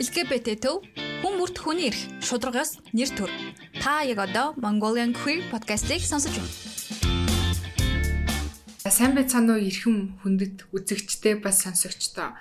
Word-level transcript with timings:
LGBT 0.00 0.56
төв 0.56 0.86
хүн 1.20 1.34
бүрт 1.36 1.58
хүний 1.60 1.92
эрх 1.92 2.00
шударгаас 2.24 2.80
нэр 2.96 3.10
төр. 3.12 3.28
Та 3.76 4.00
яг 4.08 4.24
одоо 4.24 4.56
Mongolian 4.56 5.12
Queer 5.12 5.44
podcast-ийг 5.52 6.00
сонсож 6.00 6.32
байна. 6.32 6.52
Сайн 8.88 9.12
байцгаана 9.12 9.56
уу 9.56 9.60
эрхэм 9.60 10.24
хүндэт 10.24 10.72
үзэгчтэй 10.72 11.36
бас 11.44 11.60
сонсогчдоо. 11.60 12.32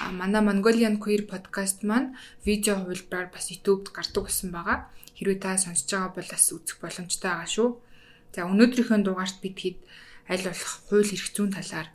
А 0.00 0.02
манай 0.16 0.40
Mongolian 0.40 0.96
Queer 0.96 1.28
podcast 1.28 1.84
маань 1.84 2.16
видео 2.48 2.80
хувилбараар 2.80 3.28
бас 3.28 3.52
YouTube-д 3.52 3.92
гардаг 3.92 4.24
гэсэн 4.24 4.48
байгаа. 4.48 4.88
Хэрвээ 5.20 5.44
та 5.44 5.60
сонсож 5.60 5.90
байгаа 5.92 6.12
бол 6.16 6.28
бас 6.32 6.44
үзэх 6.56 6.80
боломжтой 6.80 7.30
байгаа 7.30 7.50
шүү. 7.52 7.68
За 8.32 8.48
өнөөдрийнхөө 8.48 9.04
дугаарт 9.04 9.44
бид 9.44 9.56
хэд 9.60 9.78
аль 10.32 10.44
болох 10.48 10.72
хууль 10.88 11.12
эрх 11.12 11.28
зүйн 11.36 11.52
талаар 11.52 11.88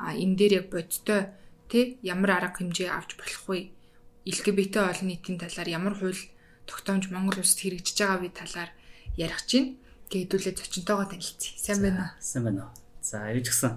а 0.00 0.16
энэ 0.16 0.36
дээр 0.40 0.52
яг 0.64 0.66
бодтой 0.72 1.36
Тэ 1.68 1.96
ямар 2.04 2.36
арга 2.36 2.60
хэмжээ 2.60 2.92
авч 2.92 3.16
болох 3.16 3.44
вэ? 3.48 3.83
LGBT 4.24 4.74
олон 4.88 5.08
нийтийн 5.12 5.36
талаар 5.38 5.68
ямар 5.68 5.94
хууль 5.94 6.18
тогтоомж 6.64 7.12
Монгол 7.12 7.44
улсад 7.44 7.60
хэрэгжиж 7.60 7.96
байгаа 8.00 8.20
вэ 8.24 8.30
талаар 8.32 8.70
ярих 9.20 9.44
чинь. 9.44 9.76
Гэдүүлээ 10.08 10.56
зочинтойгоо 10.56 11.06
танилцъя. 11.08 11.52
Сайн 11.60 11.80
байна 11.84 12.00
уу? 12.08 12.22
Сайн 12.24 12.44
байна 12.44 12.60
уу. 12.68 12.72
За 13.04 13.28
ирж 13.32 13.52
гисэн. 13.52 13.76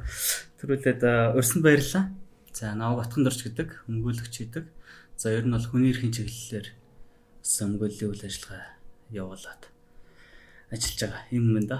Төрүүлээд 0.59 1.01
урьсанд 1.35 1.63
баярлалаа. 1.63 2.05
За 2.55 2.75
наваг 2.75 3.07
Атхан 3.07 3.23
дорч 3.27 3.43
гэдэг 3.43 3.87
өмгөөлөгч 3.91 4.35
гэдэг. 4.39 4.65
За 5.19 5.35
ер 5.35 5.43
нь 5.43 5.51
бол 5.51 5.67
хүний 5.67 5.91
эрхийн 5.91 6.15
чиглэлээр 6.15 6.67
өмгөөллийн 7.43 8.11
үйл 8.11 8.23
ажиллагаа 8.27 8.77
явуулаад 9.11 9.63
ажиллаж 10.71 10.99
байгаа 10.99 11.23
юм 11.31 11.45
байна 11.55 11.67
да. 11.67 11.79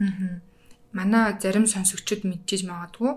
Аа. 0.00 0.40
Манай 0.92 1.34
зарим 1.40 1.66
сонсогчид 1.66 2.24
мэдчихэж 2.24 2.62
магадгүй 2.68 3.12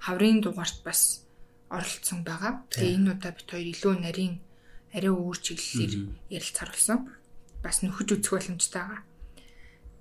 хаврын 0.00 0.40
дугаарт 0.40 0.80
бас 0.86 1.26
оролцсон 1.70 2.20
байгаа. 2.26 2.66
Тэгээ 2.70 2.96
энэ 2.98 3.10
удаа 3.14 3.32
бит 3.32 3.48
хоёр 3.50 3.68
илүү 3.70 3.94
нарийн 4.02 4.34
арай 4.94 5.12
өөр 5.14 5.38
чиглэлээр 5.38 5.94
ярилцаар 6.36 6.70
болсон. 6.74 6.98
Бас 7.62 7.76
нөхөж 7.80 8.08
үзэх 8.18 8.34
боломжтой 8.34 8.82
байгаа. 8.82 9.02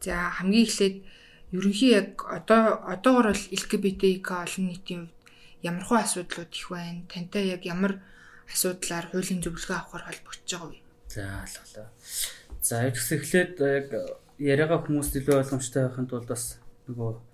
За 0.02 0.14
хамгийн 0.38 0.66
эхлээд 0.66 0.96
ерөнхий 1.54 1.92
яг 1.94 2.26
одоо 2.26 2.82
одоогор 2.90 3.32
бол 3.32 3.46
LGBT 3.54 4.04
олон 4.26 4.66
нийтийн 4.68 5.04
хувьд 5.06 5.20
ямар 5.62 5.84
хөө 5.86 6.00
асуудлууд 6.02 6.52
их 6.56 6.68
байна? 6.74 7.06
Тантай 7.12 7.44
яг 7.54 7.62
ямар 7.66 8.02
асуудлаар 8.50 9.06
хуулийн 9.12 9.44
зөвлөгөө 9.44 9.78
авахар 9.78 10.04
холбогдож 10.08 10.50
байгаа 10.50 10.70
вэ? 10.74 10.80
За 11.14 11.24
алгалаа. 11.46 11.90
За 12.62 12.76
яг 12.88 12.96
эхлээд 12.98 13.54
яг 13.60 13.88
яриагаа 14.40 14.80
хүмүүст 14.82 15.20
илүү 15.20 15.36
ойлгомжтой 15.42 15.84
байхын 15.86 16.08
тулд 16.08 16.28
бас 16.32 16.58
нөгөө 16.88 17.29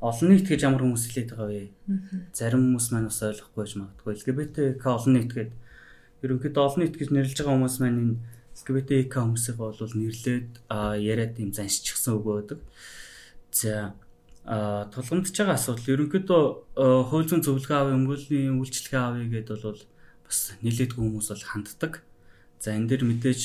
олон 0.00 0.28
нийт 0.32 0.48
гэж 0.48 0.60
ямар 0.64 0.80
хүмүүс 0.80 1.04
хэлээд 1.12 1.30
байгаа 1.36 1.48
вэ? 1.52 1.68
Зарим 2.32 2.72
хүмүүс 2.72 2.86
маань 2.92 3.08
бас 3.12 3.20
ойлгохгүй 3.20 3.60
байж 3.60 3.72
магадгүй. 3.76 4.12
LGBT 4.16 4.56
олон 4.80 5.12
нийт 5.12 5.32
гэдэг 5.36 5.56
ерөнхийдөө 6.24 6.62
олон 6.64 6.80
нийт 6.80 6.96
гэж 6.96 7.08
нэрлэж 7.12 7.36
байгаа 7.36 7.56
хүмүүс 7.56 7.76
маань 7.84 8.00
энэ 8.00 8.16
LGBT 8.56 8.90
хүмүүсийг 9.12 9.56
бол 9.60 9.76
нэрлээд 9.76 10.50
яриад 11.04 11.34
юм 11.36 11.52
заншчихсан 11.52 12.16
үг 12.16 12.24
байдаг. 12.24 12.60
За 13.52 13.92
а 14.48 14.88
тулгамдж 14.88 15.36
байгаа 15.36 15.56
асуудал 15.60 15.92
ерөнхийдөө 15.92 16.42
хууль 17.08 17.28
зүйн 17.28 17.44
зөвлөгөө 17.44 17.76
авъя, 17.76 17.96
өмгөөллийн 18.00 18.56
үйлчлэгээ 18.56 19.04
авъя 19.04 19.26
гэдээ 19.28 19.58
бол 19.60 19.80
бас 20.24 20.38
нэлээдгүй 20.64 21.00
хүмүүс 21.04 21.28
бол 21.28 21.44
ханддаг. 21.44 21.92
За 22.56 22.72
энэ 22.72 22.88
дээр 22.88 23.04
мэдээж 23.04 23.40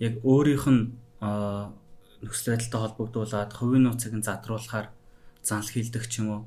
яг 0.00 0.14
өөрийнх 0.24 0.66
нь 0.72 0.82
нөхцөл 1.20 2.48
байдалтай 2.56 2.80
холбогдуулаад 2.80 3.50
хувийн 3.52 3.84
нууцыг 3.84 4.12
нь 4.16 4.24
задруулахаар 4.24 4.88
занл 5.42 5.68
хийлдэх 5.68 6.06
ч 6.08 6.22
юм 6.22 6.28
уу 6.30 6.42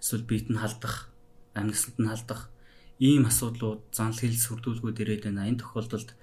эсвэл 0.00 0.24
биет 0.26 0.48
нь 0.50 0.58
халдах, 0.58 1.10
амьсганд 1.54 1.98
нь 1.98 2.10
халдах 2.10 2.50
ийм 2.98 3.26
асуудлууд 3.30 3.82
занл 3.94 4.18
хийл 4.18 4.38
сүрдүүлгүүд 4.38 5.02
ирээд 5.02 5.24
байна. 5.30 5.50
Энэ 5.50 5.62
тохиолдолд 5.62 6.14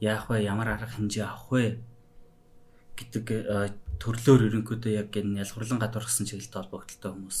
яах 0.00 0.28
вэ? 0.28 0.44
Ямар 0.44 0.76
арга 0.76 0.92
хэмжээ 0.92 1.24
авах 1.24 1.48
вэ? 1.52 1.64
гэдэг 2.96 3.26
э, 3.28 3.68
төрлөөр 4.00 4.48
ерөнхийдөө 4.48 4.92
яг 4.96 5.12
энэ 5.12 5.44
ялгуурлан 5.44 5.80
гадуурхсан 5.80 6.24
чиглэлтэй 6.24 6.60
холбогдолтой 6.64 7.12
хүмүүс 7.12 7.40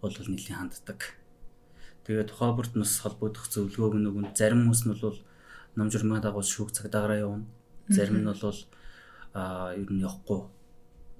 бол 0.00 0.16
нэлийн 0.16 0.56
ханддаг. 0.56 1.00
Тэгээд 2.08 2.32
тухай 2.32 2.52
бүрт 2.56 2.74
нас 2.80 2.96
холбогдох 3.04 3.44
зөвлөгөөг 3.52 3.94
нөгөө 4.00 4.32
зарим 4.32 4.64
хүмүүс 4.64 4.82
нь 4.88 4.96
бол 4.96 5.20
ном 5.76 5.88
журмаа 5.92 6.24
дагуул 6.24 6.48
шүүх 6.48 6.72
цагдаагаараа 6.72 7.20
явна. 7.20 7.44
Зарим 7.92 8.24
нь 8.24 8.28
бол 8.28 8.40
а 9.36 9.76
ер 9.76 9.88
нь 9.92 10.00
явахгүй 10.00 10.48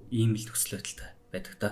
ийм 0.09 0.33
л 0.33 0.45
төсөл 0.49 0.81
байдалтай 0.81 1.09
байдаг 1.29 1.55
та. 1.61 1.69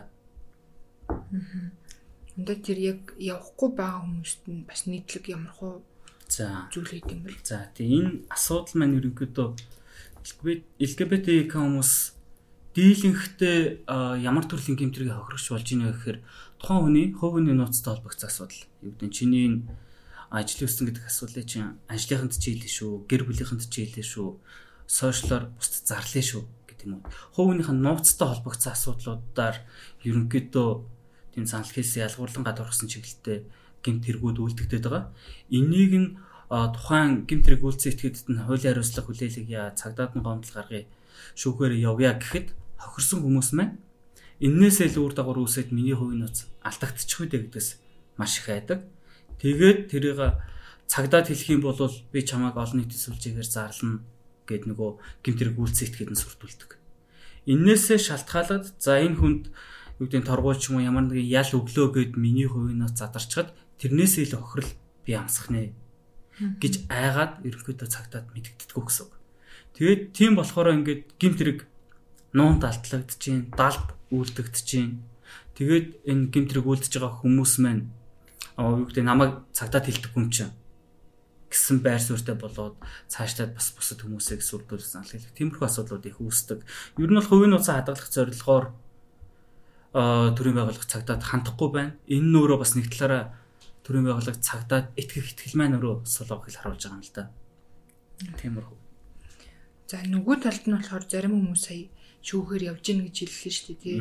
Өндөө 1.30 2.58
тэр 2.64 2.78
яг 2.80 3.02
явахгүй 3.20 3.70
байгаа 3.76 4.04
хүмүүст 4.06 4.42
нь 4.48 4.66
бас 4.66 4.88
нийтлэг 4.88 5.26
ямар 5.30 5.54
хуу 5.54 5.84
за 6.30 6.70
зүйл 6.72 6.90
хийх 6.90 7.10
юм 7.10 7.26
бэл. 7.26 7.40
За 7.44 7.68
тийм 7.76 7.90
энэ 7.90 8.12
асуудал 8.30 8.76
маань 8.78 8.98
ерөнхийдөө 9.02 9.48
LGBT 10.80 11.28
хүмүүс 11.50 11.92
дийлэнхтэй 12.78 13.84
ямар 14.24 14.46
төрлийн 14.46 14.78
гэмтрийг 14.78 15.12
хохирогч 15.12 15.46
болж 15.50 15.68
ийнэ 15.74 15.90
гэхээр 15.90 16.18
тухайн 16.62 16.82
хүний 16.86 17.08
хувийн 17.18 17.58
нууцтай 17.58 17.92
холбогдсон 17.98 18.30
асуудал. 18.30 18.62
Юу 18.86 18.94
гэдэг 18.94 19.10
нь 19.10 19.16
чиний 19.18 19.48
ажил 20.30 20.70
өссөн 20.70 20.86
гэдэг 20.94 21.10
асуудлыг 21.10 21.46
чинь 21.50 21.82
ажлынханд 21.90 22.38
ч 22.38 22.54
хийлээ 22.54 22.70
шүү, 22.70 22.92
гэр 23.10 23.26
бүлийнхэнд 23.26 23.66
ч 23.66 23.74
хийлээ 23.82 24.06
шүү, 24.06 24.30
сошиалор 24.86 25.50
бусд 25.58 25.82
зарлаа 25.90 26.24
шүү 26.24 26.44
гэдэг 26.70 26.86
юм 26.86 27.02
уу. 27.02 27.10
Хувийнхаа 27.34 27.74
нууцтай 27.74 28.28
холбогдсон 28.30 28.74
асуудлуудаар 28.78 29.58
ерөнхийдөө 30.06 30.70
тийм 31.34 31.46
санал 31.46 31.70
хэлсэн 31.70 32.06
ялгуурлан 32.08 32.44
гадуурхсан 32.46 32.88
чиглэлтэй 32.90 33.46
гэмт 33.84 34.04
хэрэгүүд 34.06 34.38
үйлдэгдээд 34.40 34.84
байгаа. 34.86 35.14
Энийг 35.50 35.94
нь 35.96 36.10
тухайн 36.50 37.30
гэмт 37.30 37.46
хэрэг 37.46 37.64
үйлцэн 37.64 37.92
этгээдэд 37.94 38.28
нь 38.34 38.42
хуулийн 38.44 38.74
хариуцлага 38.74 39.08
хүлээлгэх 39.08 39.50
яа 39.50 39.70
цагдаад 39.78 40.18
нь 40.18 40.26
гомдол 40.26 40.54
гаргая 40.56 40.86
шүүхээр 41.38 41.74
явъя 41.78 42.18
гэхэд 42.18 42.48
хохирсон 42.82 43.20
хүмүүс 43.22 43.50
маань 43.54 43.78
эннээсээ 44.42 44.98
л 44.98 45.06
үр 45.06 45.14
дагавар 45.14 45.46
үүсээд 45.46 45.70
миний 45.76 45.94
хувийн 45.94 46.26
нууц 46.26 46.50
алдагдчих 46.64 47.22
үү 47.22 47.28
гэдгээс 47.30 47.70
маш 48.18 48.40
их 48.40 48.48
айдаг. 48.50 48.88
Тэгээд 49.40 49.92
тэрийг 49.92 50.20
цагдаад 50.90 51.28
хэлэх 51.30 51.50
юм 51.54 51.62
бол 51.62 51.78
би 52.12 52.20
чамайг 52.26 52.56
олон 52.58 52.82
нийтийн 52.82 53.04
сүлжээгээр 53.04 53.46
зарлана 53.46 54.02
гэд 54.50 54.64
нөгөө 54.66 54.90
гэмт 55.22 55.40
хэрэг 55.40 55.58
үйлцэн 55.60 55.86
этгээд 55.86 56.12
нь 56.16 56.22
сүрдүүлдэг. 56.24 56.72
Эннээсээ 57.46 58.00
шалтгаалаад 58.00 58.66
за 58.82 58.98
энэ 58.98 59.20
хүнд 59.22 59.44
юу 60.00 60.08
гэдэг 60.08 60.22
нь 60.24 60.30
торгуул 60.32 60.56
ч 60.56 60.72
юм 60.72 60.80
уу 60.80 60.88
ямар 60.88 61.06
нэгэн 61.12 61.28
ял 61.28 61.52
өглөө 61.52 61.88
гэд 61.92 62.12
миний 62.16 62.48
хувинаас 62.48 62.96
задарчхад 62.96 63.52
тэрнээсээ 63.84 64.32
л 64.32 64.40
охирол 64.40 64.72
би 65.04 65.12
амсах 65.14 65.52
нэ 65.52 65.76
гэж 66.40 66.88
айгаад 66.88 67.44
ерөнхийдөө 67.44 67.88
цагтаад 67.92 68.32
мэдэгддэггүй 68.32 68.84
гэсэн. 68.88 69.08
Тэгээд 69.76 70.02
тийм 70.16 70.40
болохоор 70.40 70.72
ингээд 70.80 71.04
гимт 71.20 71.40
хэрэг 71.40 71.60
нуун 72.32 72.64
далтлагдчихээн, 72.64 73.52
далд 73.60 73.92
үлдэгдчихээн. 74.08 74.92
Тэгээд 75.60 75.88
энэ 76.08 76.32
гимт 76.32 76.50
хэрэг 76.56 76.68
үлдэж 76.68 76.94
байгаа 76.96 77.20
хүмүүс 77.20 77.54
маань 77.60 77.92
аа 78.56 78.80
юу 78.80 78.88
гэдэг 78.88 79.04
намайг 79.04 79.44
цагтаад 79.52 79.88
хилдэггүй 79.88 80.20
юм 80.24 80.32
чинь 80.32 80.56
гэсэн 81.52 81.84
байр 81.84 82.00
суурьтай 82.00 82.38
болоод 82.40 82.80
цаашлаад 83.12 83.58
бас 83.58 83.74
бусад 83.76 84.00
хүмүүсийг 84.06 84.40
сүрдүүлсэн 84.46 85.02
алхах. 85.02 85.34
Тиймэрхүү 85.36 85.66
асуудлууд 85.66 86.06
их 86.08 86.22
үүсдэг. 86.22 86.62
Ер 87.02 87.10
нь 87.10 87.18
бол 87.18 87.26
хувийн 87.26 87.52
нууцаа 87.58 87.82
хадгалах 87.82 88.08
зорилгоор 88.14 88.66
төрийн 89.94 90.56
байгууллага 90.58 90.86
цагдаад 90.86 91.24
хандахгүй 91.26 91.70
байна. 91.74 91.94
Энэ 92.06 92.30
нь 92.30 92.38
өөрөө 92.38 92.60
бас 92.62 92.78
нэг 92.78 92.94
талаараа 92.94 93.34
төрийн 93.82 94.06
байгууллага 94.06 94.38
цагдаад 94.38 94.94
итгэх 94.94 95.34
итгэл 95.34 95.58
маань 95.58 95.76
өөрөө 95.82 96.06
солоог 96.06 96.46
хэл 96.46 96.62
харуулж 96.62 96.84
байгаа 96.86 97.02
юм 97.02 97.06
л 97.06 97.14
да. 97.18 97.24
Тиймэрхүү. 98.38 98.78
За 99.90 99.98
нөгөө 100.06 100.38
талд 100.46 100.64
нь 100.70 100.76
болохоор 100.78 101.06
зарим 101.10 101.34
хүмүүс 101.34 101.62
сая 101.66 101.90
шүүхээр 102.22 102.64
явж 102.70 102.84
гин 102.86 103.02
гэж 103.10 103.16
хэллээ 103.26 103.54
шүү 103.58 103.68
дээ 103.74 103.82
тий. 103.82 103.98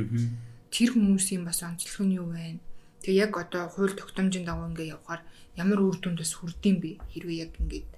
Тэр 0.68 0.88
хүмүүсийн 0.92 1.42
бас 1.48 1.64
онцлог 1.64 2.04
нь 2.04 2.20
юу 2.20 2.28
вэ? 2.36 2.60
Тэгээ 3.00 3.22
яг 3.24 3.32
одоо 3.40 3.72
хууль 3.72 3.96
тогтоомжийн 3.96 4.44
дагуу 4.44 4.68
ингээ 4.68 4.92
явхаар 4.92 5.24
ямар 5.56 5.80
үр 5.80 5.96
дүндээс 5.96 6.36
хүрдэм 6.36 6.76
бэ? 6.84 6.90
Хэрвээ 7.14 7.48
яг 7.48 7.52
ингээд 7.56 7.88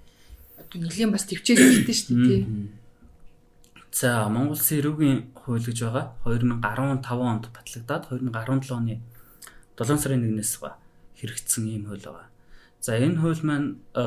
одоо 0.61 0.77
нэлийн 0.79 1.11
бас 1.11 1.27
төвчээс 1.27 1.59
хэлдэг 1.59 1.97
шүү 1.97 2.15
дээ 2.15 2.27
тий. 2.31 2.41
За 3.91 4.29
Монгол 4.31 4.55
Улсын 4.55 4.79
эрүүгийн 4.79 5.19
хууль 5.35 5.67
гэж 5.67 5.83
байгаа 5.83 6.15
2015 6.23 7.03
онд 7.11 7.45
батлагдаад 7.51 8.03
2017 8.07 8.71
оны 8.71 9.03
7 9.75 9.99
сарын 9.99 10.23
1-ээс 10.31 10.63
хэрэгжсэн 11.19 11.67
ийм 11.67 11.83
хууль 11.91 11.99
байгаа. 11.99 12.31
За 12.79 12.95
энэ 12.95 13.19
хууль 13.19 13.43
маань 13.43 13.83
э, 13.91 14.03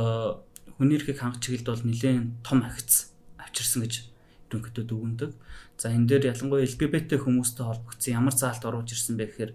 хүний 0.81 0.97
эрхийг 0.97 1.21
хангах 1.21 1.45
чиглэлд 1.45 1.69
бол 1.69 1.85
нэлээд 1.85 2.41
том 2.41 2.65
агц 2.65 3.13
авчирсан 3.37 3.85
гэж 3.85 4.09
ерөнхийдөө 4.49 4.85
дүгнэдэг. 4.89 5.31
За 5.77 5.93
энэ 5.93 6.09
дээр 6.09 6.33
ялангуяа 6.33 6.65
LGBT 6.65 7.21
хүмүүстэй 7.21 7.67
холбогдсон 7.69 8.15
ямар 8.15 8.35
заалт 8.35 8.65
оруулж 8.65 8.89
ирсэн 8.89 9.21
бэ 9.21 9.27
гэхээр 9.29 9.53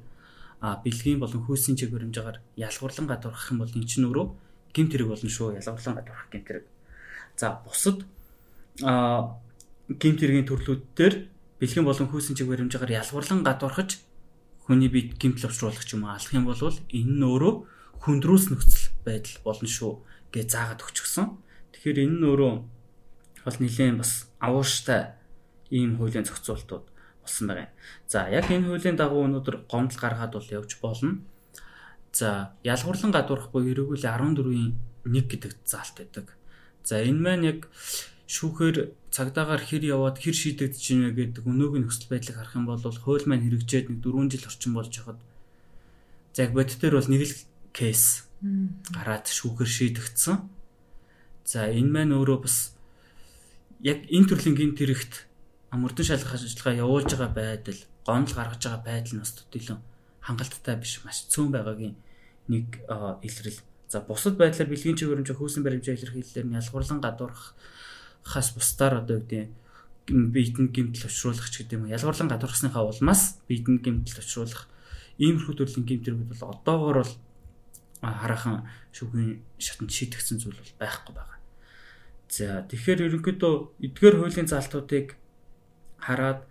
а 0.62 0.78
бэлгийн 0.84 1.20
болон 1.20 1.42
хүйсийн 1.42 1.80
чиг 1.80 1.90
баримжаагаар 1.90 2.38
ялгуурлан 2.54 3.08
гадуурхах 3.08 3.52
юм 3.52 3.60
бол 3.64 3.72
эн 3.72 3.88
чинь 3.88 4.06
өөрөө 4.06 4.28
гэмт 4.76 4.92
хэрэг 4.92 5.08
болно 5.08 5.30
шүү. 5.32 5.56
Ялгуурлан 5.58 5.96
гадуурхах 5.98 6.30
гэмт 6.30 6.48
хэрэг. 6.48 6.66
За 7.40 7.64
бусад 7.64 8.04
а 8.84 9.40
гимт 9.98 10.22
хэргийн 10.22 10.46
төрлүүд 10.46 10.82
дээр 10.94 11.16
бэлхэн 11.58 11.86
болон 11.86 12.08
хүйсийн 12.14 12.38
чиг 12.38 12.46
баримжаагаар 12.46 13.02
ялгуурлан 13.02 13.42
гадуурхаж 13.42 13.98
хүний 14.70 14.90
биед 14.94 15.18
гимт 15.18 15.42
лавчруулах 15.42 15.82
юм 15.90 16.06
алах 16.06 16.30
юм 16.30 16.46
бол 16.46 16.62
энэ 16.62 17.14
нь 17.18 17.26
өөрөө 17.26 17.54
хүндрүүлс 18.06 18.54
нөхцөл 18.54 18.94
байдал 19.02 19.38
болно 19.42 19.66
шүү 19.66 19.94
гэж 20.30 20.46
заагаад 20.54 20.86
өгчихсөн. 20.86 21.28
Тэгэхээр 21.74 22.06
энэ 22.06 22.18
нь 22.22 22.28
өөрөө 22.30 22.54
бол 23.46 23.58
нэлийн 23.60 23.98
бас 23.98 24.30
авууштай 24.38 25.18
ийм 25.74 25.98
хуулийн 25.98 26.24
зохицуултууд 26.24 26.86
болсон 27.26 27.46
байгаа 27.50 27.66
юм. 27.66 27.74
За 28.06 28.30
яг 28.30 28.46
энэ 28.46 28.70
хуулийн 28.70 28.96
дагуу 28.96 29.26
өнөөдөр 29.26 29.66
гомдол 29.66 30.00
гаргаад 30.00 30.38
бол 30.38 30.54
явж 30.54 30.78
болно. 30.78 31.26
За 32.14 32.54
ялгуурлан 32.62 33.12
гадуурх 33.12 33.50
буюу 33.50 33.74
эрүүл 33.74 34.06
14-ийн 34.06 34.78
1 35.06 35.28
гэдэг 35.28 35.54
заалт 35.66 35.98
байдаг. 35.98 36.38
За 36.86 37.02
энэ 37.02 37.20
маань 37.20 37.46
яг 37.52 37.60
шүүхээр 38.30 38.94
цагдаагаар 39.10 39.64
хэр 39.66 39.84
яваад 39.90 40.22
хэр 40.22 40.38
шийдэгдэж 40.38 40.86
байна 40.94 41.18
гэдэг 41.18 41.44
өнөөгийн 41.50 41.84
нөхцөл 41.90 42.14
байдлыг 42.14 42.38
харах 42.38 42.54
юм 42.54 42.70
бол 42.70 42.78
хууль 42.78 43.26
маань 43.26 43.42
хэрэгжээд 43.42 43.90
нэг 43.90 44.00
4 44.06 44.30
жил 44.30 44.46
орчим 44.46 44.74
болж 44.78 44.94
байхад 44.94 45.20
за 46.38 46.40
яг 46.46 46.54
бодит 46.54 46.78
дээр 46.78 46.96
бол 47.02 47.10
нэг 47.10 47.22
л 47.26 47.36
кейс 47.74 48.30
гараад 48.94 49.26
шүүхээр 49.26 49.70
шийдэгдсэн. 49.70 50.38
За 51.44 51.68
энэ 51.74 51.90
маань 51.90 52.14
өөрөө 52.14 52.40
бас 52.46 52.78
яг 53.82 54.06
энэ 54.06 54.30
төрлийн 54.30 54.56
гинт 54.56 54.78
хэрэгт 54.78 55.26
мөрдөн 55.74 56.06
шалгах 56.06 56.38
ажиллагаа 56.38 56.86
явуулж 56.86 57.10
байгаа 57.10 57.34
байдал, 57.34 57.82
гомдол 58.06 58.38
гаргаж 58.38 58.62
байгаа 58.62 58.84
байдал 58.86 59.14
нь 59.18 59.24
бас 59.26 59.34
төдийлөн 59.34 59.82
хангалттай 60.22 60.76
биш 60.78 61.02
маш 61.02 61.26
цөөн 61.34 61.50
байгаагийн 61.50 61.98
нэг 62.46 62.86
илрэл. 63.26 63.60
За 63.90 64.06
бусад 64.06 64.38
байдлаар 64.38 64.70
бэлгийн 64.70 64.98
чиглэмж 65.02 65.34
хөөсөн 65.34 65.66
баримжаа 65.66 65.98
илэрхийлэлээр 65.98 66.48
нь 66.48 66.58
ялгуурлан 66.62 67.02
гадуурх 67.02 67.58
хас 68.24 68.54
бусдаар 68.56 69.04
одоо 69.04 69.20
үгүй 69.22 69.50
биетэн 70.10 70.74
гимтэл 70.74 71.10
өчрүүлэх 71.10 71.50
гэдэг 71.54 71.78
юм. 71.78 71.90
Ялгуурлан 71.94 72.30
гадуурхсныхаа 72.30 72.84
улмаас 72.90 73.38
биетэн 73.46 73.82
гимтэл 73.82 74.22
өчрүүлэх 74.22 74.62
иймэрхүү 75.22 75.56
төрлийн 75.56 75.86
гимтэрүүд 75.86 76.30
бол 76.34 76.44
одоогоор 76.50 76.98
бол 77.06 77.14
хараахан 78.02 78.66
шүүхийн 78.96 79.44
шатанд 79.60 79.92
шийдэгдсэн 79.92 80.38
зүйл 80.40 80.58
бол 80.58 80.74
байхгүй 80.82 81.14
байгаа. 81.14 81.40
За 82.30 82.64
тэгэхээр 82.66 83.06
ерөнхийдөө 83.06 83.54
эдгээр 83.86 84.16
хуулийн 84.18 84.50
залтуудыг 84.50 85.20
хараад 86.00 86.48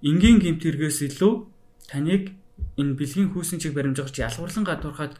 энгийн 0.00 0.38
гимтэргээс 0.40 0.98
илүү 1.10 1.34
таныг 1.90 2.32
энэ 2.78 2.96
бэлгийн 2.96 3.34
хүүсийн 3.34 3.60
чиг 3.60 3.74
баримжаагч 3.74 4.16
ялгуурлан 4.22 4.64
гадуурхаад 4.64 5.14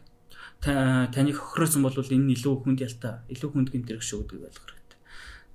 таныг 0.62 1.36
хохироосон 1.36 1.82
бол 1.82 1.96
энэ 1.98 2.32
илүү 2.38 2.54
хүнд 2.62 2.80
ялтаа, 2.86 3.26
илүү 3.28 3.50
хүнд 3.50 3.68
гимтэрэг 3.74 4.04
шүү 4.04 4.24
гэдгийг 4.24 4.46
ойлгох 4.48 4.83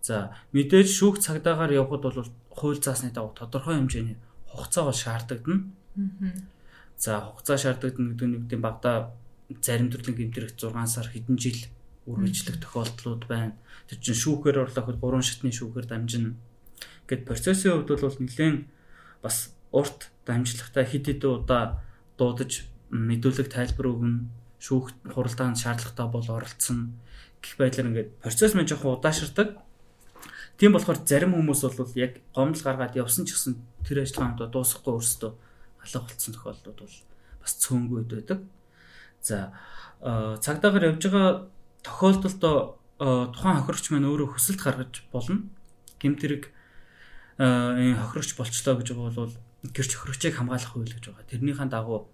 За 0.09 0.33
мэдээж 0.57 0.89
шүүх 0.89 1.21
цагдаагаар 1.21 1.69
явхад 1.69 2.01
бол 2.01 2.17
хууль 2.49 2.81
заасны 2.81 3.13
дагуу 3.13 3.37
тодорхой 3.37 3.77
хэмжээний 3.77 4.17
хугацаа 4.49 4.89
бол 4.89 4.97
шаардагдана. 4.97 5.69
За 6.97 7.21
хугацаа 7.21 7.57
шаардагдана 7.61 8.17
гэдэг 8.17 8.25
нь 8.25 8.37
үгдийн 8.41 8.61
багада 8.65 9.13
зарим 9.61 9.93
төрлийн 9.93 10.33
гэмтэрх 10.33 10.57
6 10.57 10.73
сар 10.89 11.05
хэдэн 11.13 11.37
жил 11.37 11.61
үргэлжлэх 12.09 12.57
тохиолдлууд 12.57 13.29
байна. 13.29 13.53
Тэр 13.85 14.01
чинь 14.01 14.17
шүүхээр 14.17 14.65
орлоход 14.65 14.97
3 14.97 15.21
шатны 15.21 15.53
шүүхээр 15.53 15.85
дамжина. 15.85 16.33
Гэт 17.05 17.29
процессын 17.29 17.77
хувьд 17.77 18.01
бол 18.01 18.17
нэлээд 18.17 18.65
бас 19.21 19.53
урт 19.69 20.09
дамжлагтай 20.25 20.89
хэд 20.89 21.05
хэдэн 21.21 21.37
удаа 21.37 21.85
дуудаж 22.17 22.65
мэдүүлэг 22.89 23.53
тайлбар 23.53 23.93
өгнө. 23.93 24.25
Шүүх 24.57 24.89
хуралдаанд 25.13 25.61
шаардлагатай 25.61 26.07
бол 26.09 26.25
оролцсон. 26.25 26.97
Гэх 27.45 27.61
байдлаар 27.61 27.89
ингээд 27.93 28.09
процесс 28.25 28.57
маань 28.57 28.65
жоохон 28.65 28.97
удаашрдаг. 28.97 29.68
Тийм 30.59 30.75
болохоор 30.75 30.99
зарим 31.07 31.39
хүмүүс 31.39 31.61
бол 31.71 31.91
яг 31.95 32.19
гомдол 32.35 32.59
гаргаад 32.59 32.99
явсан 32.99 33.23
ч 33.23 33.31
гэсэн 33.31 33.55
тэр 33.87 34.03
ажиллагаанд 34.03 34.51
дуусахгүй 34.51 34.91
өөрсдөө 34.91 35.31
алга 35.31 36.03
болцсон 36.03 36.33
тохиолдлууд 36.35 36.79
бол 36.83 36.95
бас 37.39 37.53
цөөнгүйд 37.63 38.09
байдаг. 38.11 38.39
За 39.23 39.55
цагдаагаар 40.03 40.91
явж 40.91 41.03
байгаа 41.07 41.47
тохиолдолд 41.79 42.43
тухайн 42.99 43.57
хохирогч 43.63 43.85
маань 43.87 44.11
өөрөө 44.11 44.35
хүсэлт 44.35 44.59
гаргаж 44.59 45.07
болно. 45.15 45.47
Гэмтэрэг 46.03 46.51
энэ 47.39 47.95
хохирогч 47.95 48.35
болчлоо 48.35 48.75
гэж 48.83 48.87
бол 48.99 49.31
гэрч 49.63 49.91
хохирогчийг 49.95 50.35
хамгаалах 50.35 50.75
хууль 50.75 50.91
гэж 50.91 51.07
байгаа. 51.07 51.31
Тэрнийхэн 51.31 51.71
дагуу 51.71 52.11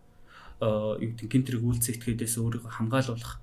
юу 0.62 1.02
гэдэг 1.02 1.30
гэмтэрэг 1.34 1.62
үйлцэгдэхээс 1.66 2.38
өөрийгөө 2.38 2.72
хамгаалуулах 2.78 3.42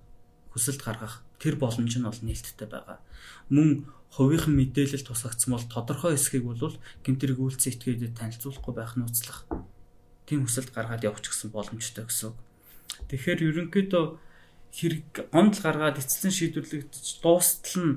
хүсэлт 0.55 0.79
гаргах 0.79 1.27
тэр 1.43 1.59
боломж 1.59 1.99
нь 1.99 2.07
бол 2.07 2.23
нээлттэй 2.23 2.71
байгаа. 2.71 3.03
Мөн 3.51 3.91
хувийнхан 4.13 4.53
мэдээлэл 4.53 5.09
тусгагдсан 5.09 5.57
бол 5.57 5.67
тодорхой 5.73 6.13
хэсгийг 6.15 6.45
бол 6.45 6.77
гэмтэрэг 7.01 7.39
үйлцэн 7.41 7.73
этгээдэд 7.73 8.13
танилцуулахгүй 8.13 8.75
байх 8.77 8.93
нууцлах 9.01 9.49
тийм 10.29 10.45
хүсэлт 10.45 10.69
гаргаад 10.77 11.05
явууч 11.09 11.33
гэсэн 11.33 11.49
боломжтой 11.49 12.05
гэсэн. 12.05 12.37
Тэгэхээр 13.09 13.41
ерөнхийдөө 13.73 14.05
хэрэг 14.77 15.33
гомдол 15.33 15.63
гаргаад 15.65 15.97
эцэлэн 15.97 16.33
шийдвэрлэгдэж 16.33 17.07
дуустал 17.25 17.81
нь 17.81 17.95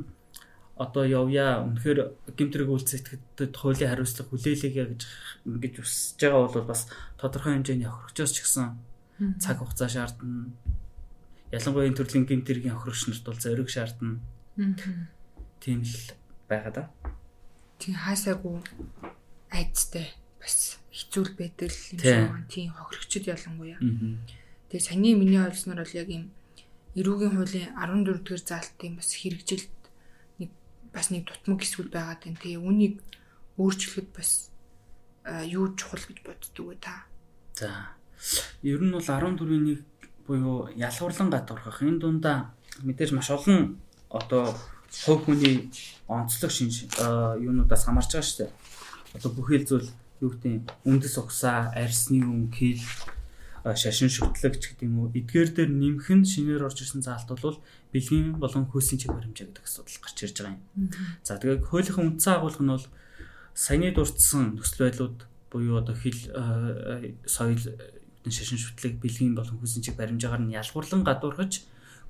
одоо 0.80 1.04
явъя. 1.04 1.64
Үнэхээр 1.68 2.00
гэмтэрэг 2.32 2.70
үйлцэн 2.72 3.00
этгээдэд 3.04 3.54
хуулийн 3.56 3.92
хариуцлага 3.92 4.32
хүлээлгийе 4.32 4.86
гэж 4.96 5.02
ингэж 5.48 5.74
хүсэж 5.84 6.20
байгаа 6.20 6.48
бол 6.48 6.68
бас 6.68 6.88
тодорхой 7.20 7.60
хэмжээний 7.60 7.88
охирогчоос 7.92 8.32
ч 8.32 8.38
гэсэн 8.44 8.76
цаг 9.40 9.60
хугацаа 9.60 9.88
шаардна. 9.92 10.52
Ялангуяа 11.52 11.88
энэ 11.88 12.00
төрлийн 12.00 12.28
гэмтэргийн 12.28 12.76
охирогч 12.76 13.08
нарт 13.08 13.24
бол 13.24 13.40
зориг 13.40 13.68
шаардна 13.72 14.20
тийм 15.66 15.82
л 15.82 16.14
байгаа 16.46 16.72
да. 16.78 16.84
Тийм 17.82 17.98
хаасаагүй 17.98 18.62
айцтай 19.50 20.14
бас 20.38 20.78
хэцүү 20.94 21.34
байдаг 21.34 21.74
юм 21.74 21.98
шиг 22.06 22.46
тийм 22.54 22.70
хохирогчд 22.70 23.26
ялангуяа. 23.34 23.82
Тэгээ 24.70 24.86
саний 24.86 25.18
миний 25.18 25.42
ойлгосноор 25.42 25.82
бол 25.82 25.98
яг 25.98 26.10
юм 26.14 26.30
эрүүгийн 26.94 27.34
хуулийн 27.34 27.74
14 27.74 28.22
дугаар 28.22 28.44
заалтын 28.46 28.94
бас 29.02 29.10
хэрэгжилт 29.18 29.74
нэг 30.38 30.50
бас 30.94 31.10
нэг 31.10 31.26
тутмаг 31.26 31.66
хэсгүүд 31.66 31.90
байгаа 31.90 32.22
тийм. 32.22 32.38
Тэгээ 32.38 32.62
үнийг 32.62 33.02
өөрчлөхөд 33.58 34.10
бас 34.14 34.54
юу 35.50 35.74
чухал 35.74 36.06
гэж 36.06 36.20
боддөг 36.22 36.62
вэ 36.62 36.78
та? 36.78 37.10
За. 37.58 37.98
Ер 38.62 38.86
нь 38.86 38.94
бол 38.94 39.02
14-ийн 39.02 39.66
нэг 39.66 39.82
буюу 40.30 40.70
ялгуурлан 40.78 41.34
гадуурхах 41.34 41.82
энэ 41.82 42.00
дундаа 42.00 42.54
мэдээж 42.86 43.12
маш 43.18 43.34
олон 43.34 43.82
одоо 44.10 44.54
хувь 44.92 45.24
хүний 45.26 45.70
онцлог 46.08 46.52
шинж 46.52 46.86
юунуудаас 46.98 47.86
хамаарч 47.86 48.12
байгаа 48.14 48.28
шүү 48.30 48.40
дээ. 48.46 48.52
Одоо 49.18 49.32
бүхэл 49.34 49.66
зүйл 49.66 49.90
юу 50.22 50.30
гэдэг 50.32 50.86
үндэс 50.86 51.16
угсаа, 51.20 51.72
арьсны 51.76 52.24
үн, 52.24 52.52
кил, 52.52 52.82
шашин 53.74 54.14
шүтлэгч 54.14 54.78
гэдэг 54.78 54.86
юм 54.86 55.10
уу. 55.10 55.10
Эдгээр 55.10 55.50
дээр 55.58 55.72
нэмэх 55.74 56.10
нь 56.14 56.22
шинээр 56.22 56.70
орж 56.70 56.86
ирсэн 56.86 57.02
заалт 57.02 57.34
бол 57.34 57.58
бэлгийн 57.90 58.38
болон 58.38 58.70
хөөсийн 58.70 59.02
чиг 59.02 59.10
баримжаа 59.10 59.50
гэдэг 59.50 59.66
асуудал 59.66 59.98
гарч 60.06 60.18
ирж 60.22 60.38
байгаа 60.38 60.54
юм. 60.54 60.62
За 61.26 61.42
тэгээд 61.42 61.66
хуулийнхын 61.66 62.06
үндсэн 62.14 62.34
агуулга 62.38 62.62
нь 62.62 62.74
бол 62.78 62.86
саяны 63.58 63.90
дурдсан 63.90 64.62
нөхцөл 64.62 64.86
байдлууд 64.86 65.18
буюу 65.50 65.82
одоо 65.82 65.96
хил 65.98 66.20
соёл 67.26 67.64
шашин 68.30 68.62
шүтлэг 68.62 69.02
бэлгийн 69.02 69.34
болон 69.34 69.58
хөөсийн 69.58 69.82
чиг 69.82 69.98
баримжаагаар 69.98 70.46
нь 70.46 70.54
ялгуурлан 70.54 71.02
гадуурхаж 71.02 71.66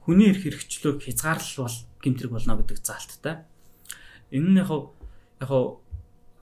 хүний 0.06 0.30
эрх 0.30 0.46
хэрэгчлөөг 0.46 1.02
хязгаарлал 1.02 1.66
бол 1.66 1.78
гэмтрэг 2.06 2.32
болно 2.32 2.54
гэдэг 2.62 2.78
заалттай. 2.86 3.36
Энэ 4.30 4.50
нь 4.54 4.60
яг 4.62 4.70
яг 5.42 5.52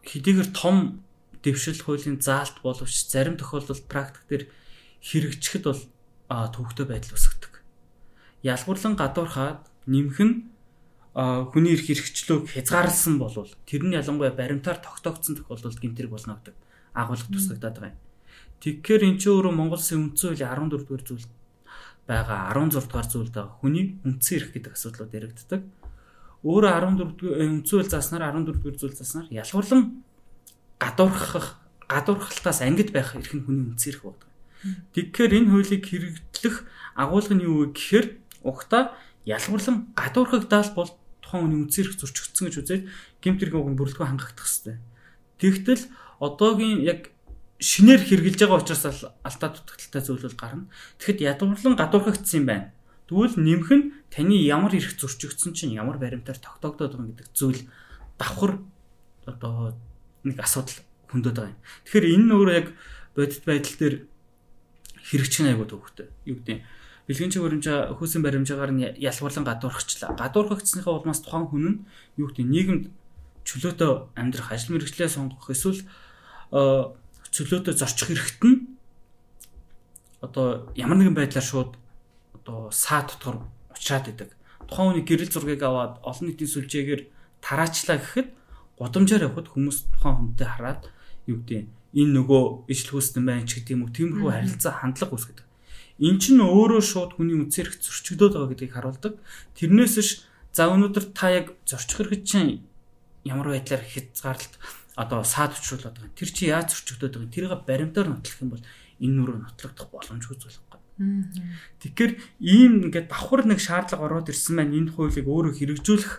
хэдийгээр 0.03 0.51
том 0.51 1.03
дэвшил 1.43 1.79
хуулийн 1.79 2.19
заалт 2.19 2.59
боловч 2.59 3.07
зарим 3.07 3.39
тохиолдолд 3.39 3.87
практик 3.87 4.23
дээр 4.27 4.43
хэрэгжихэд 4.99 5.63
бол 5.63 5.81
төвөгтэй 6.27 6.85
байдал 6.87 7.15
үүсгдэг. 7.15 7.53
Ялгуурлан 8.43 8.95
гадуурхаад 8.99 9.63
нэмэх 9.87 10.19
нь 10.19 10.35
хүний 11.15 11.75
эрх 11.75 11.87
хэрэгчлөөг 11.87 12.51
хязгаарлсан 12.51 13.15
болвол 13.19 13.51
тэр 13.63 13.83
нь 13.87 13.95
ялангуяа 13.95 14.35
баримтаар 14.35 14.83
тогтоогдсон 14.83 15.39
тохиолдолд 15.39 15.79
гэмтрэг 15.79 16.11
болно 16.11 16.35
гэдэг 16.39 16.55
агуулга 16.95 17.29
тусгагдаад 17.31 17.75
байгаа 17.79 17.93
юм. 17.95 17.99
Тэгэхээр 18.63 19.03
эн 19.03 19.17
чинь 19.19 19.35
өөрөө 19.35 19.53
Монгол 19.53 19.79
Улсын 19.79 20.15
үндсэн 20.15 20.39
хуулийн 20.39 20.51
14 20.51 20.87
дугаар 20.87 21.03
зүйл 21.03 21.27
байгаа 22.07 22.51
16 22.51 22.83
дугаар 22.83 23.07
зүйлд 23.07 23.33
байгаа 23.33 23.55
хүний 23.59 23.85
үндсэн 24.03 24.35
эрх 24.37 24.49
гэдэг 24.51 24.73
асуудлууд 24.75 25.11
яригддаг. 25.15 25.61
Өөрөө 26.43 26.71
14 26.75 27.15
дугаар 27.15 27.47
үндсэн 27.47 27.75
хууль 27.79 27.91
зааснаар 27.91 28.23
14 28.35 28.59
дугаар 28.59 28.77
зүйл 28.79 28.97
зааснаар 28.99 29.27
ялгуурлан 29.31 29.81
гадуурхах 30.83 31.47
гадуурхалтаас 31.87 32.59
ангид 32.67 32.91
байх 32.91 33.15
эрх 33.15 33.31
нь 33.31 33.45
хүний 33.47 33.65
үндсэн 33.71 33.89
эрх 33.95 34.03
байдаг. 34.03 34.29
Тэгэхээр 34.91 35.31
энэ 35.39 35.51
хуулийг 35.51 35.83
хэрэгжлэх 35.87 36.55
агуулга 36.99 37.35
нь 37.35 37.45
юу 37.47 37.55
вэ 37.63 37.65
гэхээр 37.71 38.05
угтаа 38.43 38.91
ялгуурлан 39.23 39.95
гадуурхагдаал 39.95 40.71
бол 40.75 40.91
тухайн 41.23 41.43
хүний 41.47 41.59
үндсэн 41.63 41.81
эрх 41.87 41.95
зөрчигдсөн 41.99 42.45
гэж 42.51 42.55
үзээд 42.59 42.83
гэмтэргийн 43.23 43.61
уг 43.63 43.69
нь 43.71 43.79
бүрэлдэхүүн 43.79 44.11
хангагдах 44.11 44.47
хэрэгтэй. 44.47 44.77
Тэгтэл 45.39 45.83
одоогийн 46.19 46.83
яг 46.83 47.12
шинээр 47.63 48.01
хэрглэж 48.03 48.35
байгаа 48.43 48.59
учраас 48.59 49.07
алдаа 49.23 49.49
дутагдaltaй 49.55 50.01
зүйл 50.03 50.25
бол 50.27 50.35
гарна. 50.35 50.67
Тэгэхэд 50.99 51.23
ядуурлан 51.23 51.79
гадуурхагдсан 51.79 52.39
юм 52.43 52.47
байна. 52.51 52.67
Тэгвэл 53.07 53.39
нэмэх 53.39 53.69
нь 53.71 53.85
таны 54.11 54.35
ямар 54.43 54.75
эрх 54.75 54.99
зөрчигдсөн 54.99 55.55
чинь 55.55 55.75
ямар 55.79 55.95
баримтаар 55.95 56.39
тогтоогдоод 56.43 56.91
байгаа 56.99 57.07
гэдэг 57.23 57.27
зүйл 57.31 57.61
давхар 58.19 58.59
одоо 59.23 59.79
нэг 60.27 60.37
асуудал 60.43 60.83
хөндөд 61.07 61.35
байгаа 61.39 61.55
юм. 61.55 61.59
Тэгэхээр 61.87 62.05
энэ 62.11 62.25
нь 62.27 62.35
өөрөө 62.35 62.55
яг 62.59 62.67
бодит 63.15 63.43
байдал 63.47 63.75
дээр 63.79 63.95
хэрэгжих 65.07 65.41
нь 65.47 65.51
айгуу 65.55 65.67
төвхтэй. 65.67 66.07
Юу 66.27 66.35
гэдэг 66.43 66.59
бэлгийн 67.07 67.31
чиг 67.31 67.43
баримжаа 67.43 67.95
хөөсөн 67.95 68.23
баримжаагаар 68.23 68.71
нь 68.75 68.83
ялгуурлан 68.99 69.47
гадуурхачлаа. 69.47 70.15
Гадуурхагдсныхаа 70.19 70.99
улмаас 70.99 71.23
тухайн 71.23 71.47
хүн 71.47 71.63
нь 71.63 71.77
юу 72.19 72.27
гэдэг 72.27 72.47
нийгэмд 72.47 72.83
чөлөөтэй 73.43 73.91
амьдрах 74.15 74.51
ажил 74.51 74.75
мэргэжлээ 74.75 75.11
сонгох 75.11 75.51
эсвэл 75.51 75.83
чөлөөтэй 77.33 77.73
зорчих 77.73 78.07
хэрэгт 78.13 78.41
нь 78.45 78.57
одоо 80.21 80.69
ямар 80.77 80.97
нэгэн 81.01 81.17
байдлаар 81.17 81.43
шууд 81.43 81.71
одоо 82.37 82.71
саа 82.71 83.03
дотор 83.03 83.43
уучраад 83.73 84.07
идэг. 84.07 84.29
Тухайн 84.69 84.95
хүний 84.95 85.05
гэрэл 85.05 85.33
зургийг 85.33 85.65
аваад 85.65 85.99
олон 86.05 86.29
нийтийн 86.29 86.53
сүлжээгээр 86.53 87.01
тараачлаа 87.43 87.97
гэхэд 87.99 88.29
гудамжаар 88.79 89.27
явхад 89.27 89.51
хүмүүс 89.51 89.77
тухайн 89.91 90.15
хүнтэй 90.15 90.47
хараад 90.47 90.81
юу 91.27 91.43
гэдэг 91.43 91.67
энэ 91.99 92.13
нөгөө 92.15 92.43
ижил 92.71 92.91
хүүснэн 92.95 93.25
байна 93.27 93.43
ч 93.49 93.59
гэдэг 93.59 93.75
юм 93.75 93.83
уу 93.83 93.91
тиймэрхүү 93.91 94.31
харилцаа 94.31 94.73
хандлага 94.79 95.13
үүсгэж 95.13 95.37
эн 96.01 96.17
чинь 96.17 96.41
өөрөө 96.41 96.81
шууд 96.81 97.11
хүний 97.15 97.37
үдсээр 97.37 97.69
их 97.69 97.77
зөрчигдөөд 97.77 98.33
байгаа 98.33 98.49
гэдгийг 98.49 98.73
харуулдаг. 98.73 99.13
Тэрнээс 99.53 99.95
ш 100.01 100.25
за 100.49 100.73
өнөөдөр 100.73 101.05
та 101.13 101.29
яг 101.29 101.53
зорчих 101.69 102.01
хэрэгт 102.01 102.25
чинь 102.25 102.65
ямар 103.21 103.53
байдлаар 103.53 103.85
хязгаарлалт 103.85 104.57
одоо 104.95 105.23
саад 105.25 105.57
учруулад 105.57 105.97
байгаа. 105.97 106.17
Тэр 106.17 106.29
чи 106.29 106.43
яаж 106.53 106.73
зөрчигдөөд 106.73 107.13
байгаа. 107.17 107.33
Тэрийг 107.33 107.53
баримтаар 107.65 108.07
нотлох 108.13 108.39
юм 108.41 108.49
бол 108.53 108.65
энэ 109.01 109.15
нүрөө 109.17 109.37
нотлогдох 109.41 109.89
боломжгүй 109.89 110.37
зүйл 110.37 110.59
байхгүй. 110.69 110.81
Тэгэхээр 111.81 112.11
ийм 112.37 112.73
ингээд 112.89 113.09
давхар 113.09 113.49
нэг 113.49 113.57
шаардлага 113.57 114.05
ороод 114.05 114.29
ирсэн 114.29 114.53
маань 114.61 114.77
энэ 114.77 114.93
хуулийг 114.93 115.25
өөрөө 115.25 115.53
хэрэгжүүлэх 115.57 116.13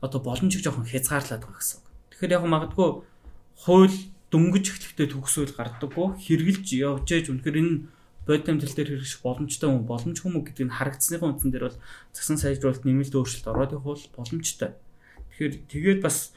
одоо 0.00 0.20
боломжийг 0.24 0.64
жоохон 0.64 0.88
хязгаарлаад 0.88 1.44
байгаа 1.44 1.60
гэсэн 1.60 1.78
үг. 1.84 1.86
Тэгэхээр 2.16 2.34
яг 2.40 2.44
магадгүй 2.48 2.88
хууль 3.60 3.96
дөнгөж 4.32 4.64
эхлэхдээ 4.72 5.08
төгсөөл 5.12 5.52
гардаггүй 5.52 6.06
хэрэгжилж 6.24 6.68
явж 6.80 7.08
ээж 7.12 7.26
үнэхээр 7.28 7.60
энэ 7.60 7.74
бодит 8.28 8.48
амьдрал 8.48 8.76
дээр 8.76 8.90
хэрэгжих 8.96 9.24
боломжтой 9.24 9.68
юм 9.72 9.84
боломжгүй 9.88 10.30
мө 10.32 10.44
гэдгийг 10.44 10.72
харагдсныхаа 10.72 11.28
үндсэн 11.32 11.52
дээр 11.52 11.64
бол 11.72 11.80
засан 12.12 12.36
сайжруулалт 12.36 12.84
нэмэлт 12.84 13.16
өөрчлөлт 13.16 13.48
ороод 13.48 13.72
их 13.72 13.84
бол 13.84 14.04
боломжтой. 14.16 14.76
Тэгэхээр 15.32 15.52
тэгээд 15.72 16.00
бас 16.04 16.36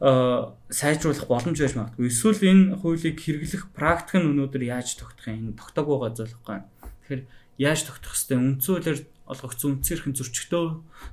сайжруулах 0.00 1.28
боломж 1.28 1.60
байж 1.60 1.76
магадгүй. 1.76 2.08
Эсвэл 2.08 2.40
энэ 2.40 2.80
хуулийг 2.80 3.20
хэрэглэх 3.20 3.68
практик 3.76 4.24
нь 4.24 4.28
өнөөдөр 4.32 4.64
яаж 4.64 4.96
тогтох 4.96 5.28
юм? 5.28 5.52
Тогтоог 5.52 5.86
байгаа 5.92 6.16
зүйл 6.16 6.34
байхгүй. 6.40 6.64
Тэгэхээр 7.04 7.22
яаж 7.60 7.80
тогтох 7.84 8.16
хэвтэй 8.16 8.38
үндсүүлэр 8.40 8.98
олгогдсон 9.28 9.78
үнцэрхэн 9.78 10.16
зөрчигдөө 10.16 10.64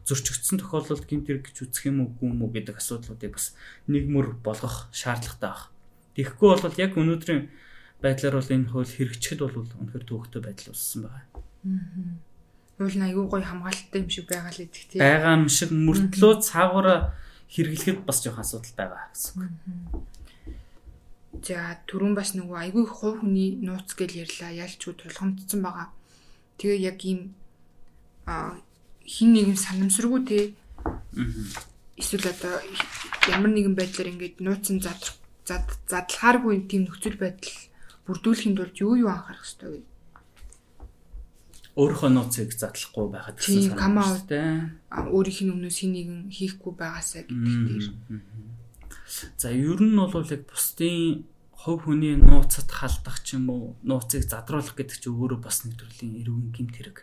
зөрчигдсөн 0.08 0.58
тохиолдолд 0.64 1.04
гэмт 1.04 1.28
хэрэг 1.28 1.44
гэж 1.52 1.58
үзэх 1.68 1.84
юм 1.92 2.16
уу 2.18 2.32
юм 2.32 2.42
уу 2.42 2.50
гэдэг 2.56 2.80
асуудлуудыг 2.80 3.36
бас 3.36 3.54
нэг 3.92 4.08
мөр 4.08 4.40
болгох 4.40 4.88
шаардлагатай 4.96 5.52
байна. 5.52 5.70
Тэгэхгүй 6.16 6.50
бол 6.58 6.82
яг 6.82 6.92
өнөөдрийн 6.98 7.44
байдлаар 8.02 8.36
бол 8.40 8.54
энэ 8.56 8.72
хууль 8.74 8.90
хэрэгжихэд 8.90 9.40
бол 9.44 9.68
үнэхээр 9.68 10.06
төвөгтэй 10.08 10.42
байдал 10.42 10.72
үүссэн 10.74 11.02
байгаа. 11.06 11.26
Аа. 11.36 12.18
Хууль 12.80 12.98
нь 12.98 13.06
аюу 13.06 13.30
гой 13.30 13.44
хамгаалалттай 13.46 14.00
юм 14.02 14.10
шиг 14.10 14.26
байгаа 14.26 14.50
л 14.50 14.64
идэх 14.66 14.86
тийм. 14.90 15.02
Байгаа 15.04 15.34
юм 15.38 15.46
шиг 15.46 15.70
мөртлөө 15.70 16.34
цаагаараа 16.42 17.00
хэрэглэхэд 17.54 18.04
бас 18.04 18.24
жоох 18.24 18.40
асуудал 18.40 18.76
байгаа 18.76 19.04
гэсэн 19.14 19.36
үг. 19.44 20.06
За 21.48 21.78
түрүүн 21.88 22.14
бас 22.18 22.34
нөгөө 22.34 22.58
аюу 22.58 22.86
хувь 22.88 23.22
хүний 23.22 23.56
нууц 23.62 23.94
гэж 23.94 24.12
ярьлаа. 24.26 24.52
Ялчгүй 24.52 24.94
тулгамдсан 24.98 25.62
байгаа. 25.62 25.88
Тэгээ 26.58 26.80
яг 26.90 27.00
ийм 27.06 27.36
а 28.26 28.58
хин 29.06 29.34
нэгэн 29.34 29.56
санамсаргүй 29.56 30.22
те. 30.28 30.40
Эсвэл 31.96 32.28
одоо 32.34 32.60
ямар 33.32 33.52
нэгэн 33.54 33.76
байдлаар 33.78 34.12
ингээд 34.12 34.44
нууцсан 34.44 34.84
задлахааргүй 34.84 36.68
тийм 36.68 36.90
нөхцөл 36.90 37.16
байдал 37.16 37.56
бүрдүүлэхийн 38.06 38.56
тулд 38.58 38.76
юу 38.84 39.08
юу 39.08 39.10
анхаарах 39.12 39.44
хэрэгтэй 39.44 39.70
вэ? 39.72 39.82
Өөрийнхөө 41.78 42.10
нууцыг 42.10 42.50
задлахгүй 42.58 43.06
байхад 43.14 43.38
гэсэн 43.38 43.78
санаа 43.78 44.18
үүтэй. 44.18 44.46
Өөрийнх 45.14 45.42
нь 45.46 45.54
өмнөөс 45.54 45.78
хинэгэн 45.78 46.22
хийхгүй 46.34 46.74
байгаасаа 46.74 47.22
гэдэг 47.30 47.58
дээр. 47.70 47.88
За 49.38 49.54
ер 49.54 49.78
нь 49.78 49.94
бол 49.94 50.26
яг 50.26 50.44
бусдын 50.50 51.30
хувь 51.54 51.86
хүний 51.86 52.18
нууцад 52.18 52.70
халдах 52.74 53.22
ч 53.22 53.38
юм 53.38 53.54
уу, 53.54 53.78
нууцыг 53.86 54.26
задруулах 54.26 54.74
гэдэг 54.74 54.98
чинь 54.98 55.14
өөрөө 55.14 55.40
бас 55.42 55.66
нэг 55.70 55.78
төрлийн 55.78 56.18
эрүүн 56.26 56.50
гэмт 56.50 56.76
хэрэг. 56.82 56.98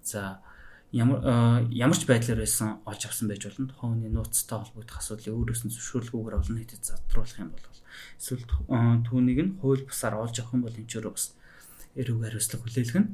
За 0.00 0.40
ямар 0.94 1.68
ямар 1.68 1.98
ч 1.98 2.06
байдлаар 2.06 2.40
байсан 2.40 2.80
олж 2.86 3.02
авсан 3.04 3.26
байж 3.28 3.42
болно. 3.44 3.68
Тухайн 3.68 3.92
хүний 3.98 4.12
нууцтай 4.12 4.58
холбогдох 4.60 4.98
асуудлыг 5.02 5.34
өөрөөс 5.34 5.62
нь 5.66 5.74
зөвшөөрлгүйгээр 5.74 6.38
олон 6.38 6.56
нийтэд 6.56 6.82
задруулах 6.86 7.40
юм 7.42 7.50
бол 7.50 7.66
эсвэл 8.22 8.44
түүнийг 9.02 9.40
нь 9.42 9.54
хууль 9.58 9.82
бусаар 9.82 10.14
олж 10.22 10.36
авах 10.38 10.54
юм 10.54 10.62
бол 10.62 10.78
энэ 10.78 10.86
ч 10.86 10.94
өөрөө 11.02 11.14
бас 11.18 11.26
эрүүг 11.98 12.22
хариуцлага 12.22 12.62
хүлээлгэн. 12.62 13.06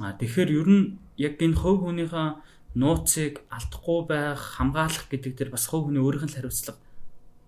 А 0.00 0.16
тэгэхээр 0.16 0.50
ер 0.56 0.68
нь 0.72 0.84
яг 1.20 1.36
энэ 1.36 1.60
хувь 1.60 1.84
хүнийхээ 1.84 2.28
нууцыг 2.72 3.44
алдахгүй 3.52 4.00
байх, 4.08 4.40
хамгаалах 4.56 5.12
гэдэг 5.12 5.36
дээр 5.36 5.50
бас 5.52 5.68
хувь 5.68 5.92
хүний 5.92 6.00
өөрийнх 6.00 6.32
нь 6.32 6.36
хариуцлага 6.40 6.80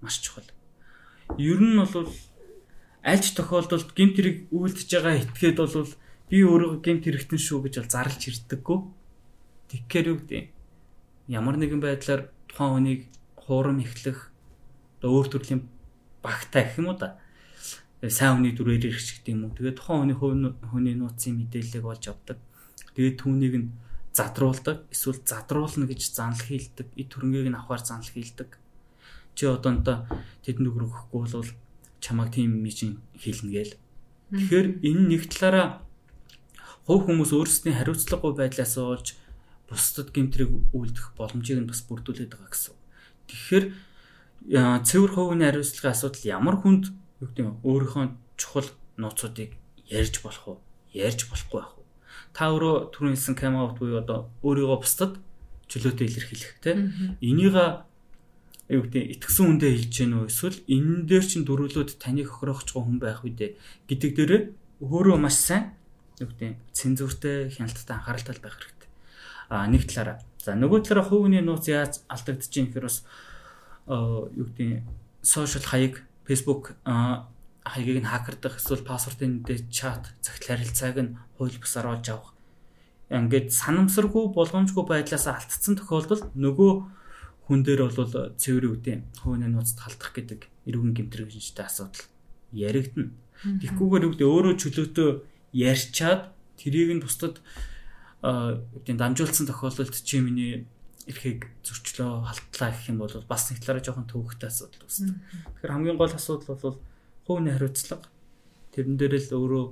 маш 0.04 0.20
чухал. 0.20 0.44
Ер 1.40 1.64
нь 1.64 1.80
бол 1.80 2.12
аль 3.00 3.22
ч 3.24 3.32
тохиолдолд 3.32 3.96
гэмт 3.96 4.16
хэрэг 4.20 4.36
үйлдэж 4.52 4.88
байгаа 4.92 5.14
этгээд 5.24 5.58
бол 5.64 5.92
би 6.28 6.38
өөрөө 6.44 6.84
гэмт 6.84 7.04
хэрэгтэн 7.08 7.40
шүү 7.40 7.58
гэж 7.64 7.74
бол 7.80 7.88
зарлж 7.88 8.20
ирдэггүй. 8.28 8.78
Тэгэхээр 9.72 10.10
юу 10.12 10.16
гэдэг 10.20 10.44
ямар 11.32 11.56
нэгэн 11.56 11.80
байдлаар 11.80 12.28
тухайн 12.52 12.72
хүнийг 12.76 13.00
хуурам 13.40 13.80
эхлэх 13.80 14.28
өөр 15.00 15.26
төрлийн 15.32 15.72
багтаа 16.20 16.62
гэх 16.68 16.78
юм 16.78 16.92
уу 16.92 16.98
да 17.00 17.21
сайн 18.10 18.42
хүний 18.42 18.54
дүрээр 18.54 18.90
ирэх 18.90 19.22
гэдэг 19.22 19.30
юм 19.30 19.46
уу. 19.46 19.54
Тэгээд 19.54 19.78
тухайн 19.78 20.10
хүний 20.18 20.52
хүний 20.66 20.94
нууцын 20.98 21.38
мэдээллийг 21.38 21.86
олж 21.86 22.04
авдаг. 22.10 22.38
Тэгээд 22.98 23.16
түүнийг 23.22 23.54
нь 23.62 23.68
задруулдаг, 24.10 24.90
эсвэл 24.90 25.22
задруулна 25.22 25.86
гэж 25.86 26.10
занл 26.10 26.42
хийлдэг, 26.42 26.88
эд 26.98 27.08
төрөнгийг 27.08 27.48
нь 27.48 27.58
авахар 27.58 27.80
занл 27.80 28.10
хийлдэг. 28.10 28.58
Чи 29.38 29.46
одоо 29.46 29.70
онтой 29.72 29.96
тэдэнд 30.44 30.68
өгөхгүй 30.68 31.30
бол 31.30 31.50
чамайг 32.02 32.34
тийм 32.34 32.60
чинь 32.68 33.00
хийлнэ 33.16 33.50
гээл. 33.54 33.74
Тэгэхээр 34.34 34.68
энэ 34.82 35.02
нэг 35.08 35.22
талаараа 35.30 35.86
хувь 36.84 37.06
хүмүүс 37.06 37.32
өөрсдийн 37.32 37.78
хариуцлагагүй 37.78 38.32
байдлаас 38.36 38.74
олж 38.76 39.16
бусдад 39.70 40.12
гэмтрийг 40.12 40.50
үйлдэх 40.74 41.16
боломжийг 41.16 41.64
нь 41.64 41.70
бас 41.70 41.80
бүрдүүлээд 41.86 42.34
байгаа 42.34 42.50
гэсэн. 42.52 42.76
Тэгэхээр 43.30 43.64
цэвэр 44.84 45.10
хувийн 45.14 45.46
хариуцлагын 45.46 45.94
асуудал 45.94 46.24
ямар 46.28 46.56
хүнд 46.60 46.84
юу 47.22 47.28
гэдэг 47.30 47.46
нь 47.46 47.58
өөрийнхөө 47.62 48.04
чухал 48.34 48.68
нууцуудыг 48.98 49.54
ярьж 49.86 50.18
болох 50.26 50.44
уу? 50.48 50.58
Ярьж 50.90 51.30
болохгүй 51.30 51.58
байх 51.62 51.72
уу? 51.78 51.86
Та 52.34 52.50
өөрөө 52.50 52.90
түрүүн 52.90 53.14
хэлсэн 53.14 53.38
cam 53.38 53.54
out 53.54 53.78
буюу 53.78 54.02
одоо 54.02 54.26
өөрийгөө 54.42 54.78
бусдад 54.82 55.22
чөлөөтэй 55.70 56.06
илэрхийлэх 56.10 56.52
тийм. 56.58 56.78
Энийг 57.22 57.54
юу 58.66 58.82
гэдэг 58.82 59.22
итгэсэн 59.22 59.44
хүндээ 59.46 59.72
хэлж 59.78 59.94
гэнэ 60.02 60.16
үү 60.18 60.26
эсвэл 60.26 60.58
энэ 60.66 61.06
дээр 61.06 61.24
чин 61.28 61.42
дөрвөлүүд 61.46 61.90
таныг 62.02 62.26
хохирохч 62.26 62.68
хүн 62.74 62.98
байх 62.98 63.22
үедээ 63.22 63.54
гэдэг 63.86 64.10
дээр 64.16 64.32
өөрөө 64.82 65.16
маш 65.20 65.36
сайн 65.38 65.76
юу 66.18 66.28
гэдэг 66.32 66.56
цензуртэй 66.72 67.52
хяналттай 67.52 67.94
анхааралтай 67.96 68.40
байх 68.40 68.56
хэрэгтэй 68.56 68.90
А 69.52 69.68
нэг 69.68 69.84
талаараа. 69.84 70.16
За 70.40 70.56
нөгөө 70.56 70.80
талаараа 70.88 71.12
хувийн 71.12 71.44
нууц 71.44 71.68
яаж 71.68 72.00
алдагдаж 72.08 72.48
юм 72.56 72.72
гэхээр 72.72 72.88
бас 72.88 73.04
юу 73.84 74.48
гэдэг 74.48 74.80
сошиал 75.20 75.68
хаяг 75.68 75.94
Facebook 76.32 76.72
хаягийг 77.62 78.02
нь 78.02 78.08
хакердах 78.08 78.56
эсвэл 78.56 78.88
пассвортын 78.88 79.44
дээр 79.44 79.68
чат 79.68 80.10
цагт 80.24 80.48
харилцааг 80.48 80.96
нь 80.98 81.14
хууль 81.36 81.60
бусаар 81.60 81.92
олж 81.92 82.06
авах. 82.08 82.32
Ингээд 83.12 83.52
санамсаргүй 83.52 84.32
болгоомжгүй 84.32 84.84
байдлаас 84.88 85.28
алдсан 85.28 85.76
тохиолдолд 85.76 86.32
нөгөө 86.32 86.72
хүн 87.46 87.60
дээр 87.62 87.92
бол 87.92 88.32
цэвэр 88.40 88.64
үдээ 88.72 88.96
хувийн 89.20 89.52
нууцд 89.52 89.78
халдах 89.78 90.10
гэдэг 90.16 90.40
эрүүн 90.66 90.96
гэмтрэгчтэй 90.96 91.66
асуудал 91.68 92.08
яригдана. 92.50 93.12
Тэгхгүйгээр 93.42 94.06
үгдээ 94.08 94.28
өөрөө 94.32 94.54
чөлөөтөө 94.56 95.10
ярьчаад 95.52 96.32
тэрийг 96.56 96.90
нь 96.96 97.04
бусдад 97.04 97.44
үгдийн 98.22 98.98
дамжуулсан 98.98 99.46
тохиолдолд 99.50 99.92
чи 99.92 100.22
миний 100.24 100.66
эрхийг 101.10 101.50
зөрчлөө 101.66 102.26
халтлаа 102.30 102.70
гэх 102.70 102.90
юм 102.90 102.98
бол 103.02 103.14
бас 103.26 103.50
нэг 103.50 103.58
талаараа 103.60 103.82
жоохон 103.82 104.06
төвөгтэй 104.06 104.48
асуудал 104.48 104.86
үүсдэг. 104.86 105.18
Тэгэхээр 105.58 105.72
хамгийн 105.74 105.98
гол 105.98 106.14
асуудал 106.14 106.54
бол 106.54 106.78
хувийн 107.26 107.54
хариуцлага 107.58 108.06
тэрэн 108.70 108.96
дээр 108.96 109.14
л 109.18 109.34
өөрөө 109.34 109.66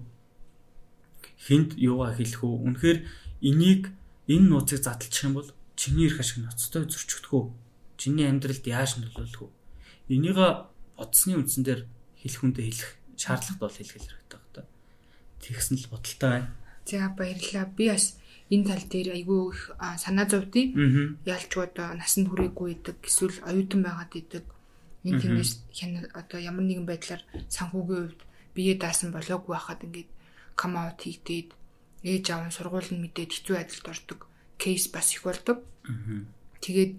хинт 1.46 1.78
юугаа 1.78 2.12
хэлэх 2.18 2.42
үү? 2.42 2.54
Үнэхээр 2.66 2.99
энийг 3.46 3.82
энэ 4.26 4.46
нууцыг 4.50 4.82
задлчих 4.82 5.25
юм 5.25 5.38
бол 5.38 5.49
чиний 5.78 6.10
эрх 6.10 6.20
ашиг 6.20 6.42
ноцтой 6.42 6.84
зөрчигдөх 6.84 7.32
үү? 7.32 7.46
Чиний 7.96 8.26
амьдралд 8.26 8.64
яаж 8.66 8.99
нөлөөлөх 8.99 9.42
үү? 9.46 9.52
Энийг 10.10 10.38
бодсны 10.99 11.38
үндсэн 11.38 11.62
дээр 11.64 11.87
хэлэх 12.20 12.40
хүндээ 12.42 12.66
хэлэх 12.68 12.90
шаардлагатай 13.16 13.64
бол 13.64 13.78
хэлэх 13.78 13.94
хэрэгтэй 13.96 14.40
байна. 14.52 14.68
Тэгсэн 15.40 15.76
л 15.80 15.88
бодолтой 15.88 16.30
байна. 16.30 16.50
За 16.84 17.08
баярлалаа. 17.16 17.72
Би 17.72 17.88
бас 17.88 18.20
энэ 18.50 18.66
тал 18.66 18.85
дээр 18.90 19.09
айгүй 19.14 19.40
их 19.54 19.61
санаа 20.02 20.26
зовдгийг 20.26 20.75
ялч 21.25 21.50
одоо 21.54 21.95
насанд 21.95 22.26
хүрээгүй 22.28 22.69
идэг 22.75 22.99
эсвэл 23.07 23.38
оюутан 23.47 23.80
байгаад 23.87 24.12
идэг. 24.19 24.45
Энэ 25.07 25.21
тиймээс 25.23 25.52
одоо 26.21 26.38
ямар 26.42 26.66
нэгэн 26.66 26.87
байдлаар 26.87 27.23
санхүүгийн 27.49 28.11
хувьд 28.11 28.21
бие 28.54 28.75
даасан 28.75 29.14
болоогүй 29.14 29.54
байхад 29.54 29.87
ингээд 29.87 30.11
кам 30.59 30.73
аут 30.76 31.00
хийгдээд 31.00 31.49
ээж 32.02 32.25
аав 32.35 32.42
нь 32.50 32.57
сургууль 32.57 32.90
нь 32.90 33.02
мэдээд 33.07 33.30
хэцүү 33.33 33.54
байдалд 33.57 33.87
ордог 33.92 34.21
кейс 34.59 34.85
бас 34.92 35.14
их 35.14 35.23
болдог. 35.25 35.64
Тэгээд 36.61 36.92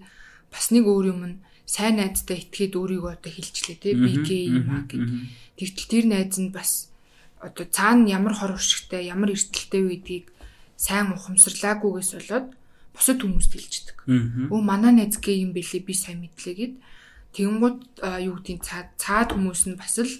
бас 0.50 0.66
нэг 0.74 0.84
өөр 0.88 1.06
юм 1.14 1.20
нь 1.28 1.36
сайн 1.68 2.00
найзтай 2.00 2.42
итгээд 2.42 2.74
өөрийгөө 2.80 3.12
одоо 3.12 3.32
хилчлээ 3.32 3.78
те 3.78 3.94
BK 3.94 4.28
юм 4.58 4.68
аа 4.72 4.82
гэд. 4.88 5.06
Тэгтэл 5.60 5.90
тэр 5.92 6.04
найз 6.10 6.36
нь 6.42 6.50
бас 6.50 6.90
одоо 7.38 7.66
цаана 7.70 8.10
ямар 8.10 8.34
хор 8.34 8.58
уршигтай 8.58 9.06
ямар 9.06 9.30
эртэлтэй 9.34 9.82
байдгийг 9.86 10.26
сайн 10.82 11.14
ухамсарлаагүйгээс 11.14 12.10
болоод 12.18 12.46
бусад 12.90 13.18
хүмүүст 13.22 13.52
хэлждэг. 13.54 13.98
Өө 14.50 14.60
манай 14.66 14.92
найз 14.98 15.22
гээ 15.22 15.46
юм 15.46 15.54
бэлээ 15.54 15.82
би 15.86 15.94
сайн 15.94 16.26
мэдлээ 16.26 16.54
гэд. 16.58 16.74
Тэгэнгუთ 17.38 17.78
юу 18.26 18.34
гэдгийг 18.42 18.60
цаад 18.66 18.88
цаад 18.98 19.28
хүмүүс 19.32 19.62
нь 19.70 19.78
бас 19.78 19.96
л 20.02 20.10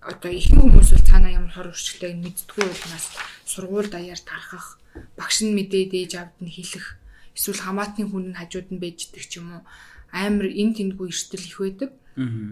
одоо 0.00 0.32
ихэнх 0.32 0.64
хүмүүс 0.64 0.88
бол 0.96 1.04
цаана 1.04 1.28
ямар 1.28 1.52
хор 1.52 1.68
уршигтай 1.68 2.16
мэддггүй 2.16 2.64
улмаас 2.64 3.06
сургууль 3.44 3.92
даяар 3.92 4.18
тархах 4.18 4.80
багш 5.20 5.44
нь 5.44 5.52
мэдээд 5.52 5.92
ээж 5.92 6.12
авд 6.16 6.36
нь 6.40 6.50
хэлэх 6.50 6.96
эсвэл 7.36 7.60
хамаатны 7.60 8.08
хүн 8.08 8.32
нь 8.32 8.38
хажууд 8.40 8.72
нь 8.72 8.82
байждаг 8.82 9.22
ч 9.28 9.38
юм 9.38 9.60
уу 9.60 9.62
амар 10.10 10.48
эн 10.48 10.74
тэндгүй 10.74 11.12
эртэл 11.12 11.46
их 11.46 11.58
байдаг. 11.60 11.90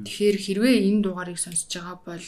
Тэгэхээр 0.06 0.36
хэрвээ 0.38 0.76
энэ 0.86 1.02
дугаарыг 1.02 1.40
сонсож 1.40 1.72
байгаа 1.72 1.98
бол 2.06 2.26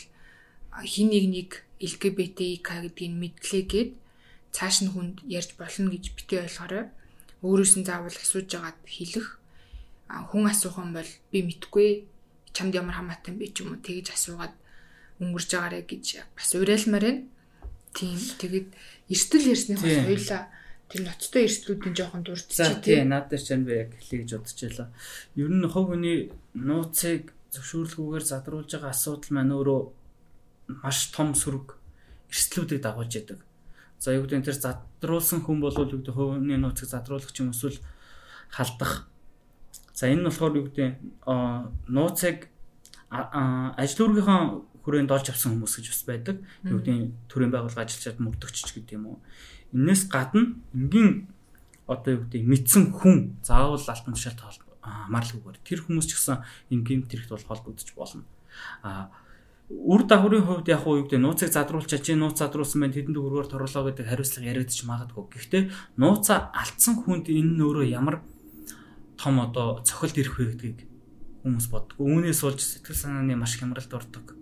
хин 0.82 1.08
нэг 1.14 1.24
нэг 1.30 1.50
LGBTQ 1.78 2.66
гэдгийг 2.66 3.12
мэдлээгээд 3.14 3.90
цааш 4.54 4.76
нь 4.84 4.92
хүнд 4.92 5.16
ярьж 5.26 5.54
болно 5.58 5.90
гэж 5.90 6.04
битээ 6.16 6.44
ойлгоорой. 6.46 6.84
Өөрөөс 7.42 7.74
нь 7.78 7.86
заавал 7.88 8.12
асууж 8.12 8.50
агаад 8.54 8.78
хэлэх 8.84 9.40
хүн 10.30 10.44
асуух 10.50 10.76
юм 10.82 10.92
бол 10.94 11.10
би 11.30 11.38
мэдгүй 11.46 11.88
чамд 12.52 12.74
ямар 12.74 12.98
хамаатай 12.98 13.34
бэ 13.34 13.54
ч 13.54 13.62
юм 13.62 13.74
уу 13.74 13.80
тэгж 13.80 14.10
асуугаад 14.10 14.54
өнгөрж 15.22 15.50
байгаарэ 15.54 15.86
гэж 15.86 16.06
бас 16.34 16.50
уриалмаар 16.58 17.04
байна. 17.06 17.22
Тийм. 17.94 18.18
Тэгээд 18.18 18.68
эрсдэл 19.10 19.50
ярьсны 19.54 19.74
бас 19.78 19.96
хоёлаа 20.06 20.42
тэр 20.90 21.00
ноцтой 21.06 21.42
эрсдлүүдийн 21.46 21.94
жоохон 21.94 22.22
дурдчих 22.26 22.58
тий. 22.58 22.66
За 22.66 22.74
тий, 22.82 22.98
наад 23.06 23.30
дээр 23.30 23.42
ч 23.42 23.48
би 23.62 23.72
яг 23.78 23.90
хэлье 23.94 24.18
гэж 24.26 24.30
бодож 24.34 24.58
байлаа. 24.58 24.88
Ер 25.38 25.50
нь 25.50 25.70
хов 25.70 25.86
хүний 25.86 26.18
нууцыг 26.58 27.30
зөвшөөрлгүйгээр 27.54 28.24
задруулж 28.26 28.70
байгаа 28.74 28.90
асуудал 28.90 29.30
маань 29.30 29.54
өөрөө 29.54 29.80
маш 30.82 30.98
том 31.14 31.34
сөрөг 31.34 31.78
эрсдлүүдийг 32.30 32.82
дагуулж 32.82 33.12
яадаг. 33.14 33.38
За 34.00 34.16
юу 34.16 34.24
гэдэг 34.24 34.38
нь 34.40 34.46
тэр 34.48 34.56
задруулсан 34.56 35.44
хүн 35.44 35.60
бол 35.60 35.76
юу 35.76 36.00
гэдэг 36.00 36.16
хувийн 36.16 36.56
нууцыг 36.56 36.88
задруулах 36.88 37.36
юм 37.36 37.52
эсвэл 37.52 37.76
халдах. 38.48 39.06
За 39.92 40.08
энэ 40.08 40.24
нь 40.24 40.28
болохоор 40.28 40.56
юу 40.56 40.66
гэдэг 40.72 40.88
нууцыг 41.92 42.48
ажил 43.12 44.00
үүргийнхаа 44.08 44.64
хүрээнд 44.80 45.12
олж 45.12 45.26
авсан 45.28 45.60
хүмүүс 45.60 45.74
гэж 45.76 45.86
бас 45.92 46.02
байдаг. 46.08 46.36
Юу 46.64 46.80
гэдэг 46.80 47.28
төрийн 47.28 47.52
байгууллага 47.52 47.84
ажилчид 47.84 48.16
мөрдөгч 48.16 48.72
гэдэг 48.72 48.96
юм 48.96 49.04
уу. 49.12 49.18
Инээс 49.76 50.08
гадна 50.08 50.56
энгийн 50.72 51.28
одоо 51.84 52.16
юу 52.16 52.22
гэдэг 52.24 52.42
мэдсэн 52.48 52.96
хүн 52.96 53.36
заавал 53.44 53.76
алтан 53.76 54.16
тушаалт 54.16 54.40
хамаарлаггүйгээр 54.80 55.60
тэр 55.60 55.80
хүмүүс 55.84 56.06
ч 56.08 56.12
гэсэн 56.16 56.40
энгийн 56.72 57.04
тэрэгт 57.04 57.36
бол 57.36 57.48
холбогдож 57.52 57.90
болно. 57.92 58.24
А 58.80 59.12
үр 59.70 60.02
дагаврын 60.04 60.44
хувьд 60.44 60.68
яг 60.68 60.82
уу 60.86 60.98
юу 60.98 61.04
гэдэг 61.06 61.22
нууцыг 61.22 61.50
задруулчаа 61.54 62.02
чи 62.02 62.18
нууц 62.18 62.42
задруулсан 62.42 62.82
байна 62.82 62.94
тэдэнд 62.98 63.16
өргөөр 63.22 63.46
торлоо 63.46 63.86
гэдэг 63.86 64.06
хариуцлага 64.10 64.50
яриадч 64.50 64.82
магадгүй. 64.82 65.24
Гэхдээ 65.30 65.62
нууцаа 65.96 66.50
алдсан 66.50 66.98
хүнд 67.06 67.30
энэ 67.30 67.54
нь 67.54 67.62
өөрөө 67.62 67.86
ямар 67.86 68.18
том 69.14 69.38
одоо 69.38 69.78
цохилт 69.86 70.18
ирэх 70.18 70.36
вэ 70.36 70.58
гэдгийг 70.58 70.78
хүмүүс 71.46 71.66
боддог. 71.70 71.96
Үүнээс 72.02 72.42
болж 72.42 72.60
сэтгэл 72.60 72.98
санааны 72.98 73.38
маш 73.38 73.54
хямралд 73.56 73.94
ордог 73.94 74.40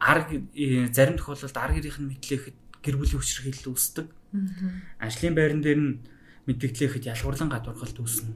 арг 0.00 0.42
э, 0.54 0.88
зарим 0.92 1.18
тохиолдолд 1.18 1.56
арг 1.56 1.74
гэрийнх 1.76 1.98
нь 1.98 2.10
мэдлэхэд 2.14 2.56
гэр 2.82 2.96
бүлийн 2.96 3.18
хүчирхийлэл 3.18 3.74
үүсдэг. 3.74 4.06
Ажлын 5.02 5.34
байран 5.34 5.62
дээр 5.62 5.80
нь 5.82 5.98
мэдгдлэхэд 6.46 7.10
ялгуурлан 7.10 7.50
гадуурхалт 7.50 7.98
үүснэ. 7.98 8.30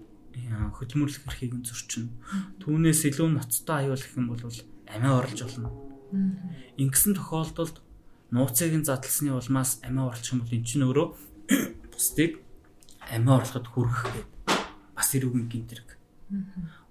Хөдөлмөрлөх 0.75 1.27
эрхийг 1.31 1.55
нь 1.55 1.67
зөрчинө. 1.67 2.11
Түүнээс 2.59 3.07
илүү 3.07 3.29
ноцтой 3.31 3.87
аюул 3.87 4.03
гэх 4.03 4.19
юм 4.19 4.27
бол 4.35 4.43
амиа 4.91 5.23
орлож 5.23 5.41
болно. 5.47 5.92
Ингэсэн 6.13 7.17
тохиолдолд 7.17 7.81
нууцыг 8.31 8.73
нь 8.77 8.85
задлсны 8.85 9.33
улмаас 9.33 9.81
амиа 9.81 10.13
орлох 10.13 10.33
юм 10.33 10.41
бол 10.45 10.53
эн 10.53 10.65
чинь 10.65 10.85
өөрөө 10.85 11.07
бусдыг 11.93 12.41
амиа 13.09 13.41
орлоход 13.41 13.67
хүргэх 13.73 14.03
гэдэг 14.13 14.27
бас 14.97 15.09
эрүүгийн 15.17 15.49
гинтэрэг. 15.49 15.89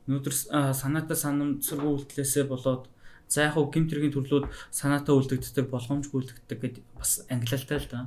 Өнөөдөр 0.10 0.36
санаатай 0.74 1.18
санамсаргүй 1.18 1.92
үйлдэлээсээ 1.94 2.46
болоод 2.50 2.90
За 3.32 3.48
яг 3.48 3.56
хөө 3.56 3.72
гимтрийн 3.72 4.12
төрлүүд 4.12 4.52
санаатай 4.76 5.16
үлдэгддэг, 5.16 5.72
болгоомжгүй 5.72 6.20
үлдэгддэг 6.20 6.60
гэдэг 6.60 6.84
бас 7.00 7.24
ангилалтай 7.32 7.80
л 7.80 7.88
да. 7.88 8.00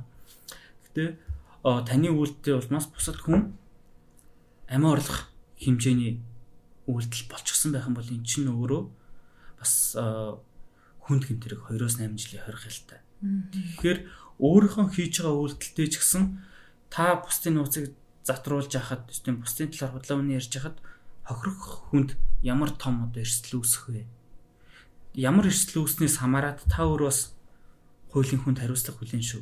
Гэтэ 0.85 1.17
таны 1.65 2.13
үйлдэл 2.13 2.61
улмаас 2.61 2.85
бусад 2.93 3.17
хүн 3.25 3.57
амиа 4.69 4.93
орлох 4.93 5.33
хэмжээний 5.57 6.21
үйлдэл 6.85 7.25
болчихсон 7.25 7.73
байх 7.73 7.89
юм 7.89 7.97
бол 7.97 8.05
эн 8.05 8.21
чинь 8.21 8.53
өөрөө 8.53 8.81
бас 9.57 9.97
хүнд 11.05 11.23
гимтрийг 11.29 11.61
2-8 11.69 12.17
жилийн 12.17 12.43
хорих 12.43 12.65
хэлтэй. 12.65 12.99
Тэгэхээр 13.21 13.99
өөрийнхөө 14.41 14.85
хийж 14.91 15.13
байгаа 15.21 15.41
үйлдэлтэй 15.41 15.87
ч 15.89 15.95
гэсэн 16.01 16.23
та 16.89 17.21
бусдын 17.21 17.61
нууцыг 17.61 17.93
затруулж 18.25 18.73
яхад 18.73 19.07
тийм 19.09 19.39
бусдын 19.39 19.71
талаар 19.71 19.93
худлаа 19.95 20.17
өмнө 20.19 20.37
ярьж 20.41 20.51
яхад 20.57 20.77
хохирох 21.23 21.89
хүнд 21.93 22.17
ямар 22.41 22.73
том 22.73 23.05
одоо 23.05 23.21
эрсдэл 23.21 23.61
үүсэх 23.61 23.89
вэ? 23.89 24.03
ямар 25.15 25.47
эрсдэл 25.47 25.87
үүснээс 25.87 26.19
хамаарат 26.19 26.67
та 26.67 26.83
өөр 26.83 27.07
бас 27.07 27.31
хуулийн 28.11 28.43
хүнд 28.43 28.59
хариуцлага 28.59 28.99
хүлээн 28.99 29.23
шүү 29.23 29.41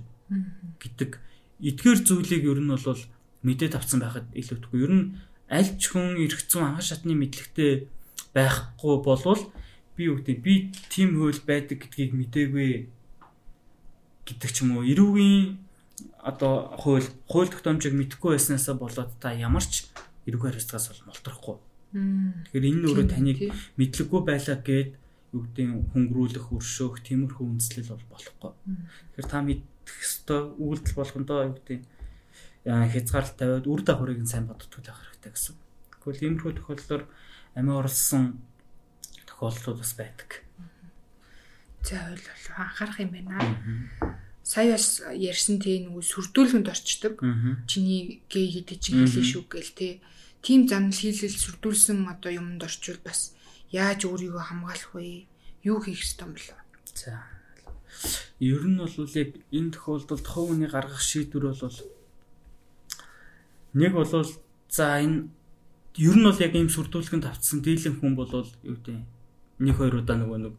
гэдэг 0.77 1.17
эдгээр 1.65 1.99
зүйлийг 2.05 2.43
ер 2.45 2.61
нь 2.61 2.69
бол 2.69 3.01
мэдээд 3.41 3.73
авсан 3.73 3.99
байхад 3.99 4.29
илүүтэхгүй. 4.37 4.79
Ер 4.85 4.93
нь 4.93 5.05
аль 5.49 5.71
ч 5.81 5.91
хүн 5.91 6.15
зүйн 6.21 6.77
анхан 6.77 6.85
шатны 6.85 7.17
мэдлэгтэй 7.17 7.89
байхгүй 8.37 8.93
болвол 9.01 9.41
би 9.95 10.09
юу 10.09 10.17
гэдэг 10.17 10.37
би 10.41 10.71
тим 10.89 11.17
хууль 11.17 11.41
байдаг 11.45 11.77
гэдгийг 11.85 12.11
мдээгүй 12.13 12.71
гэдэг 14.25 14.49
ч 14.51 14.57
юм 14.63 14.77
уу 14.77 14.87
эрүүгийн 14.87 15.57
одоо 16.23 16.73
хууль 16.79 17.07
хууль 17.27 17.51
тогтоомжийг 17.51 17.93
мэдэхгүй 17.93 18.35
байснаасаа 18.35 18.75
болоод 18.79 19.11
та 19.19 19.35
ямар 19.35 19.63
ч 19.63 19.91
эрүүг 20.25 20.43
хариуцлагаас 20.47 20.87
бол 20.89 21.07
молтрохгүй. 21.11 21.57
Тэгэхээр 21.93 22.69
энэ 22.71 22.85
өөрөө 22.87 23.07
таныг 23.11 23.39
мэдлэггүй 23.77 24.21
байлаа 24.23 24.57
гэд 24.63 24.89
юу 25.35 25.41
гэдэг 25.43 25.67
хөнгөрүүлэх, 25.91 26.47
өршөөх, 26.55 27.03
тиймэрхүү 27.03 27.45
үндслэл 27.45 27.91
бол 27.91 28.05
болохгүй. 28.09 28.51
Тэгэхээр 29.13 29.27
та 29.29 29.39
мэдэх 29.43 29.97
ёстой 29.99 30.41
үйлдэл 30.57 30.97
болгондоо 30.97 31.39
юу 31.51 31.55
гэдэг 31.59 31.79
хязгаарлалт 32.63 33.37
тавиад 33.37 33.65
үр 33.67 33.81
дагаврыг 33.83 34.19
нь 34.23 34.31
сайн 34.31 34.47
боддог 34.47 34.79
байх 34.79 34.95
хэрэгтэй 35.03 35.31
гэсэн. 35.35 35.55
Тэгвэл 35.99 36.23
иймэрхүү 36.23 36.53
тохиолдолд 36.55 37.07
амиа 37.59 37.75
орлсон 37.83 38.39
тохиолдлууд 39.33 39.81
бас 39.81 39.93
байдаг. 39.97 40.45
За 41.81 41.97
ойл 42.13 42.21
анхаарах 42.55 42.99
юм 43.01 43.11
байна. 43.11 43.41
Сая 44.43 44.77
бас 44.77 45.01
ярьсан 45.11 45.59
тийм 45.59 45.89
нөгөө 45.89 46.03
сүрдүүлгэнд 46.05 46.69
орчдөг. 46.69 47.19
Чиний 47.65 48.21
гээ 48.29 48.61
гэдэг 48.61 48.77
чинь 48.79 49.03
хэлээ 49.03 49.25
шүү 49.25 49.43
гээл 49.49 49.73
те. 49.73 49.89
Тим 50.43 50.67
занал 50.67 50.93
хийлэл 50.93 51.33
сүрдүүлсэн 51.33 52.05
одоо 52.07 52.31
юмд 52.31 52.61
орчвол 52.63 52.99
бас 53.03 53.33
яаж 53.71 54.03
өөрийгөө 54.05 54.43
хамгаалах 54.43 54.91
вэ? 54.95 55.25
Юу 55.63 55.79
хийх 55.79 56.03
ёстой 56.03 56.27
юм 56.27 56.35
бэ? 56.35 56.43
За. 56.91 57.23
Ер 58.39 58.63
нь 58.67 58.77
бол 58.77 58.91
яг 58.91 59.31
энэ 59.51 59.71
тохиолдолд 59.71 60.27
хувийн 60.27 60.67
гаргах 60.67 60.99
шийдвэр 60.99 61.55
бол 61.55 61.79
нэг 63.73 63.91
бол 63.95 64.11
за 64.67 64.85
энэ 64.99 65.31
ер 65.95 66.15
нь 66.19 66.27
бол 66.27 66.43
яг 66.43 66.51
ийм 66.51 66.67
сүрдүүлгэнд 66.67 67.25
автсан 67.31 67.63
дийлэн 67.63 67.99
хүн 68.03 68.13
бол 68.19 68.27
юу 68.27 68.75
гэдэг 68.75 68.99
нэг 69.63 69.75
хоёр 69.79 70.03
удаа 70.03 70.17
нөгөө 70.19 70.39
нэг 70.43 70.55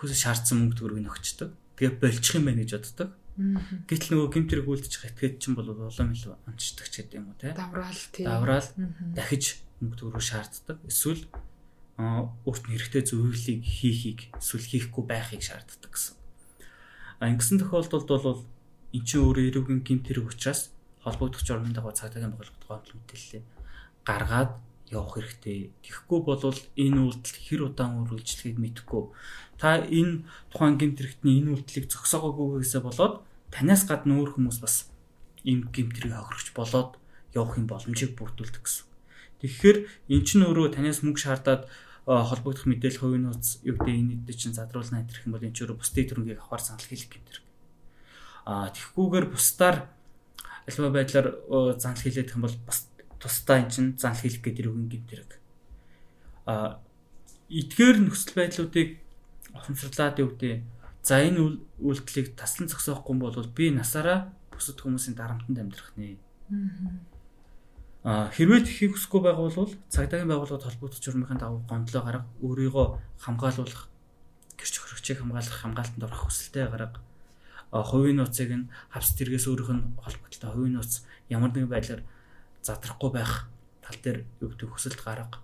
хүс 0.00 0.12
шаардсан 0.16 0.56
мөнгө 0.58 0.76
төгрөгийг 0.80 1.06
нөхчдөг. 1.06 1.50
Тэгээ 1.76 2.00
болчих 2.00 2.34
юм 2.40 2.44
байна 2.48 2.64
гэж 2.64 2.72
боддог. 2.80 3.10
Гэтэл 3.38 4.10
нөгөө 4.18 4.28
гимтрийг 4.34 4.66
үлдчих 4.66 5.06
этгээд 5.14 5.38
чинь 5.38 5.54
бол 5.54 5.70
улам 5.70 6.10
илүү 6.10 6.34
амждаг 6.48 6.86
ч 6.90 7.06
гэдэг 7.06 7.18
юм 7.22 7.30
уу 7.30 7.38
те. 7.38 7.54
Давраал 7.54 8.02
тий. 8.10 8.26
Давраал 8.26 8.68
дахиж 9.14 9.62
мөнгө 9.78 9.94
төгрөг 9.94 10.24
шаарддаг. 10.26 10.82
Эсвэл 10.90 11.22
өөрт 11.98 12.64
нь 12.66 12.72
хэрэгтэй 12.74 13.02
зөвлөлийг 13.06 13.62
хийхийг 13.62 14.20
эсвэл 14.34 14.66
хийхгүй 14.66 15.04
байхыг 15.06 15.42
шаарддаг 15.42 15.90
гэсэн. 15.90 16.18
А 17.22 17.30
ингэсэн 17.30 17.62
тохиолдолд 17.62 18.10
бол 18.10 18.42
эн 18.94 19.02
чинь 19.06 19.22
өөрөө 19.22 19.44
эрүүгийн 19.54 19.82
гэмт 19.86 20.06
хэрэг 20.10 20.30
учраас 20.30 20.74
холбогдох 21.02 21.42
журмын 21.42 21.74
дагуу 21.74 21.94
цагдаагийн 21.94 22.34
байгууллагад 22.34 22.66
гомдол 22.66 22.98
мэдээлэлээ 23.02 23.42
гаргаад 24.06 24.52
явах 24.92 25.20
хэрэгтэй. 25.20 25.72
Тэгэхгүй 25.84 26.20
бол 26.24 26.42
энэ 26.48 27.00
үйлдэл 27.04 27.38
хэр 27.44 27.62
удаан 27.68 28.04
үргэлжлэхийг 28.08 28.58
мэдэхгүй. 28.58 29.02
Та 29.60 29.84
энэ 29.84 30.24
тухайн 30.52 30.76
гэмт 30.80 30.98
хэрэгтний 30.98 31.34
энэ 31.44 31.52
үйлдэлийг 31.56 31.86
зогсоогоогүйгээсээ 31.92 32.82
болоод 32.84 33.14
танаас 33.52 33.82
гадна 33.84 34.20
өөр 34.20 34.36
хүмүүс 34.36 34.58
бас 34.64 34.88
гэмт 35.44 35.94
хэрэг 35.96 36.14
хохирогч 36.16 36.48
болоод 36.56 36.90
явахын 37.36 37.66
боломжийг 37.68 38.16
бүрдүүлдэг 38.16 38.64
гэсэн. 38.64 38.86
Тэгэхээр 39.44 39.78
эн 40.10 40.22
чинь 40.24 40.44
өөрөө 40.44 40.74
танаас 40.74 41.04
мөнгө 41.04 41.20
шаардаад 41.22 41.70
холбогдох 42.08 42.64
мэдээлэл 42.64 43.00
хувийн 43.04 43.24
нууц 43.28 43.60
юу 43.62 43.76
гэдэг 43.76 43.94
энэ 43.94 44.24
дэд 44.24 44.38
чинь 44.40 44.56
задруулна 44.56 45.04
гэх 45.04 45.28
юм 45.28 45.36
бол 45.36 45.44
энэ 45.44 45.52
ч 45.52 45.62
өөрөө 45.62 45.76
бусдын 45.76 46.08
төрөнгийг 46.08 46.40
авахар 46.40 46.64
санал 46.64 46.88
хийх 46.88 47.06
гэмтэр. 47.06 47.38
Аа 48.48 48.72
тэгхгүйгээр 48.72 49.26
бусдаар 49.28 49.76
альва 50.64 50.88
байдлаар 50.88 51.28
занл 51.76 52.00
хийлэх 52.00 52.32
юм 52.32 52.48
бол 52.48 52.56
бас 52.64 52.87
тусдаа 53.18 53.62
эн 53.62 53.70
чин 53.70 53.86
занл 53.98 54.18
хийх 54.18 54.42
гэдэг 54.42 54.66
үгэн 54.70 54.88
гэмтэрэг. 54.88 55.30
А 56.46 56.80
эдгээр 57.50 57.96
нөхцөл 58.02 58.34
байдлуудыг 58.38 58.88
ухамсарлаад 59.54 60.18
өгдөө. 60.22 60.54
За 61.02 61.22
энэ 61.24 61.60
үйлдэлийг 61.80 62.36
таслан 62.36 62.68
зогсоохгүй 62.68 63.16
бол 63.18 63.36
би 63.54 63.70
насаараа 63.74 64.32
бусад 64.52 64.78
хүмүүсийн 64.80 65.16
дарамтанд 65.16 65.58
амьдрах 65.58 65.92
нэ. 65.96 66.18
Аа 68.04 68.30
хэрвээ 68.30 68.64
тэхийг 68.64 68.94
хүсэхгүй 68.94 69.20
байгаа 69.24 69.50
бол 69.50 69.74
цагдаагийн 69.90 70.30
байгууллагад 70.30 70.66
холбогдох 70.66 71.02
журмын 71.02 71.38
дагуу 71.38 71.64
гомдлоо 71.66 72.02
гарга 72.04 72.26
өөрийгөө 72.44 72.86
хамгаалуулах 73.24 73.90
гэрч 74.58 74.74
хөрөгчийг 74.78 75.18
хамгаалах 75.20 75.58
хамгаалтанд 75.60 76.06
орох 76.06 76.22
хүсэлтэй 76.30 76.66
гарга 76.70 77.00
хувийн 77.70 78.16
нууцыг 78.16 78.50
нь 78.54 78.68
хавс 78.88 79.12
тэргээс 79.18 79.46
өөрийнх 79.50 79.72
нь 79.76 79.84
холбогдолтой 80.00 80.50
хувийн 80.50 80.74
нууц 80.78 81.04
ямар 81.28 81.52
нэгэн 81.52 81.68
байдлаар 81.68 82.02
задрахгүй 82.62 83.10
байх 83.12 83.50
тал 83.82 83.98
дээр 84.02 84.18
юу 84.40 84.50
гэдэг 84.52 84.68
хүсэлт 84.68 85.00
гарга. 85.02 85.40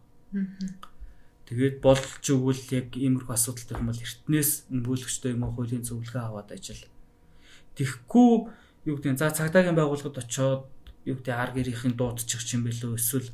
Тэгээд 1.45 1.77
болж 1.85 2.25
өгвөл 2.25 2.63
яг 2.73 2.89
иймэрхүү 2.97 3.35
асуудалтай 3.37 3.77
юм 3.77 3.89
бол 3.93 4.01
эртнээс 4.01 4.51
өмгөөлөгчтэй 4.73 5.33
юм 5.37 5.45
уу 5.45 5.53
хуулийн 5.53 5.85
зөвлөгөө 5.85 6.25
аваад 6.25 6.57
ажил. 6.57 6.89
Тэгэхгүй 7.77 8.31
юу 8.89 8.97
гэдэг 8.97 9.21
за 9.21 9.29
цагдаагийн 9.29 9.77
байгууллагад 9.77 10.25
очоод 10.25 10.65
юу 11.05 11.17
гэдэг 11.21 11.35
ар 11.37 11.51
гэрийн 11.53 11.97
дуудчих 12.01 12.41
юм 12.57 12.65
бэлөө 12.65 12.97
эсвэл 12.97 13.29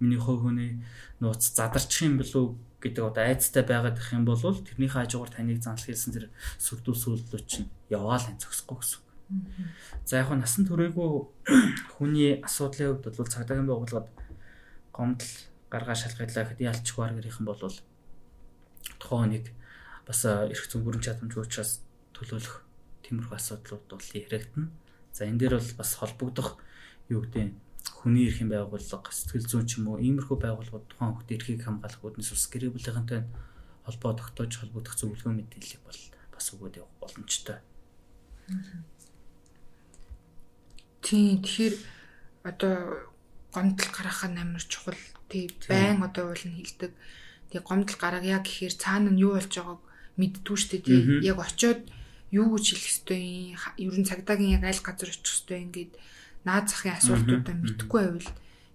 миний 0.00 0.20
хөө 0.20 0.36
хөний 0.44 0.84
нууц 1.20 1.56
задарчих 1.56 2.04
юм 2.04 2.20
бэлөө 2.20 2.44
гэдэг 2.84 3.04
одоо 3.04 3.24
айцтай 3.24 3.64
байгаад 3.64 3.96
их 3.96 4.12
юм 4.12 4.28
бол 4.28 4.36
тэрнийхээ 4.36 5.08
хажуугаар 5.08 5.32
таныг 5.32 5.64
занл 5.64 5.80
хийсэн 5.80 6.12
тэр 6.12 6.26
сүрдүү 6.60 6.94
сүлдүүд 7.00 7.44
чинь 7.48 7.72
яваал 7.88 8.28
энэ 8.28 8.44
зогсохгүй 8.44 8.76
гэсэн. 8.76 9.03
За 10.04 10.20
яг 10.20 10.28
нь 10.32 10.42
насан 10.44 10.68
туршаагүй 10.68 11.10
хүний 11.96 12.40
асуудлын 12.44 13.00
хувьд 13.00 13.16
бол 13.16 13.32
цагдаагийн 13.34 13.68
байгууллагад 13.68 14.08
гомдол 14.92 15.32
гаргаа 15.72 15.96
шалгалаа 15.96 16.44
гэхэд 16.44 16.60
ялчгүй 16.70 17.08
гэрийнхэн 17.08 17.46
бол 17.48 17.60
тухайн 19.00 19.30
нэг 19.32 19.44
бас 20.06 20.20
эрх 20.28 20.64
зүйн 20.68 20.84
бүрэн 20.84 21.04
чадамж 21.04 21.32
учраас 21.40 21.80
төлөөлөх 22.12 22.56
тиймэрхүү 23.04 23.36
асуудлууд 23.36 23.84
бол 23.88 24.08
яригдана. 24.12 24.68
За 25.16 25.24
энэ 25.24 25.40
дээр 25.40 25.54
бол 25.56 25.72
бас 25.80 25.90
холбогдох 25.96 26.60
юу 27.08 27.24
гэдэг 27.24 27.56
хүний 28.00 28.28
эрхийн 28.28 28.52
байгууллага, 28.52 29.08
сэтгэл 29.12 29.48
зүйн 29.48 29.66
ч 29.68 29.80
юм 29.80 29.88
уу 29.88 30.00
иймэрхүү 30.00 30.36
байгууллагууд 30.40 30.88
тухайн 30.88 31.12
хүүхдийн 31.16 31.38
эрхийг 31.40 31.60
хамгаалах 31.64 32.04
үүднээс 32.04 32.32
ус 32.32 32.44
гэрээ 32.52 32.72
бүлийнхэнтэй 32.72 33.20
холбоо 33.84 34.12
тогтоож 34.16 34.52
холбогдох 34.56 34.96
зөвлөгөө 34.96 35.32
мэдээллийг 35.36 35.82
бол 35.84 36.00
бас 36.32 36.46
өгөөд 36.52 36.80
явах 36.80 36.96
боломжтой. 37.00 37.58
Тийм 41.04 41.44
тэгэхээр 41.44 41.74
одоо 42.48 42.74
гомдол 43.52 43.90
гаргах 43.92 44.24
нь 44.24 44.40
амар 44.40 44.64
чухал 44.64 44.96
тий 45.28 45.52
байн 45.68 46.00
одоо 46.00 46.32
уул 46.32 46.44
нь 46.48 46.56
хилдэг. 46.64 46.92
Тий 47.52 47.60
гомдол 47.60 47.98
гараг 48.00 48.24
яа 48.24 48.40
гэхээр 48.40 48.74
цаана 48.74 49.12
нь 49.12 49.20
юу 49.20 49.36
болж 49.36 49.52
байгааг 49.52 49.80
мэддгүй 50.16 50.56
штэ 50.56 50.80
тий. 50.80 51.20
Яг 51.20 51.38
очиод 51.44 51.84
юу 52.32 52.56
гэж 52.56 52.64
хэлэх 52.72 52.88
ёстой 52.88 53.20
юм. 53.52 53.60
Ер 53.76 53.96
нь 54.00 54.08
цагдаагийн 54.08 54.56
яг 54.56 54.64
аль 54.64 54.80
газар 54.80 55.12
очих 55.12 55.28
ёстой 55.28 55.60
ингээд 55.68 55.92
наад 56.48 56.66
захын 56.72 56.96
асуултуудаа 56.96 57.54
мэдхгүй 57.54 58.00
байвал 58.00 58.30